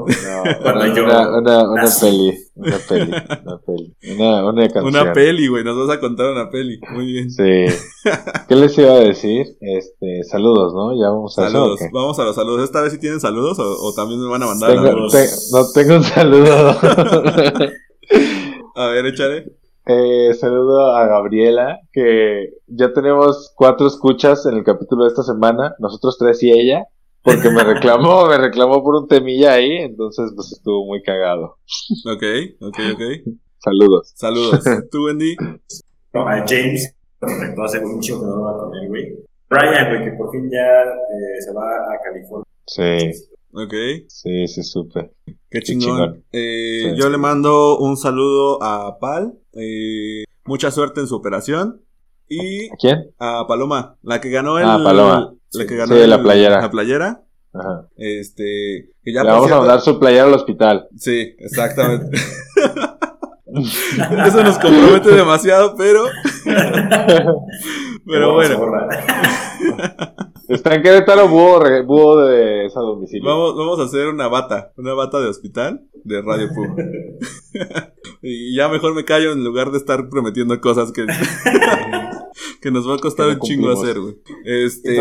[0.63, 2.05] No, una, una, una nací.
[2.05, 3.11] peli, una peli,
[3.45, 4.85] una peli, una, una canción.
[4.87, 6.79] Una peli, güey, nos vas a contar una peli.
[6.91, 7.29] Muy bien.
[7.31, 7.65] Sí.
[8.47, 9.45] ¿Qué les iba a decir?
[9.61, 10.93] Este, saludos, ¿no?
[10.99, 12.63] Ya vamos a Saludos, vamos a los saludos.
[12.63, 15.65] ¿Esta vez sí tienen saludos o, o también me van a mandar Tengo, te- no
[15.73, 16.75] tengo un saludo.
[18.75, 19.45] A ver, échale.
[19.89, 25.75] Eh, saludo a Gabriela, que ya tenemos cuatro escuchas en el capítulo de esta semana,
[25.79, 26.83] nosotros tres y ella,
[27.34, 31.57] porque me reclamó, me reclamó por un temilla ahí, entonces pues estuvo muy cagado.
[32.11, 32.23] Ok,
[32.61, 33.34] ok, ok.
[33.59, 34.13] Saludos.
[34.15, 34.63] Saludos.
[34.91, 35.36] ¿Tú, Wendy?
[36.13, 39.13] No, a James, que conectó hace un chico que no va con él, güey.
[39.49, 42.45] Brian, güey, que por fin ya eh, se va a California.
[42.65, 43.23] Sí.
[43.53, 43.73] Ok.
[44.07, 45.11] Sí, sí, súper.
[45.49, 45.88] Qué chingón.
[45.88, 46.23] chingón.
[46.32, 47.01] Eh, Sí.
[47.01, 49.34] Yo le mando un saludo a Pal.
[49.53, 51.82] eh, mucha suerte en su operación.
[52.30, 53.11] Y ¿A quién?
[53.19, 54.65] a Paloma, la que ganó el.
[54.65, 55.34] Ah, Paloma.
[55.53, 55.75] La que Sí.
[55.75, 56.61] ganó Sí, el- la playera.
[56.61, 57.21] La playera.
[57.53, 57.87] Ajá.
[57.95, 58.91] Este.
[59.03, 60.87] Que ya Le vamos a mandar su playera al hospital.
[60.97, 62.17] Sí, exactamente.
[64.25, 66.03] Eso nos compromete demasiado, pero.
[68.05, 68.59] Pero bueno.
[70.49, 73.29] Está en Querétaro, búho, búho de esa domicilio.
[73.29, 76.75] vamos, vamos a hacer una bata, una bata de hospital de Radio Pub.
[78.21, 81.05] y ya mejor me callo en lugar de estar prometiendo cosas que,
[82.61, 84.15] que nos va a costar un chingo hacer, güey.
[84.45, 84.95] Este,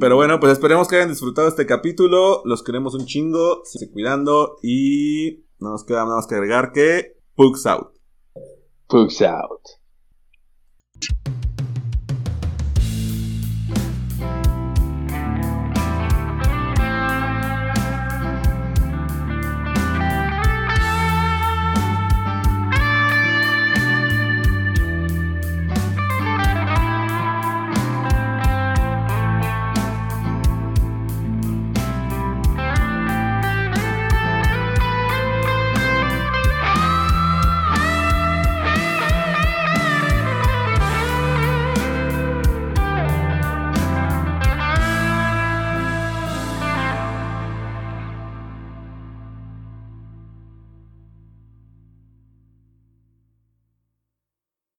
[0.00, 2.42] pero bueno, pues esperemos que hayan disfrutado este capítulo.
[2.44, 7.18] Los queremos un chingo, se cuidando y no nos queda nada más que agregar que
[7.38, 7.92] Pugs out.
[8.88, 9.62] Pugs out.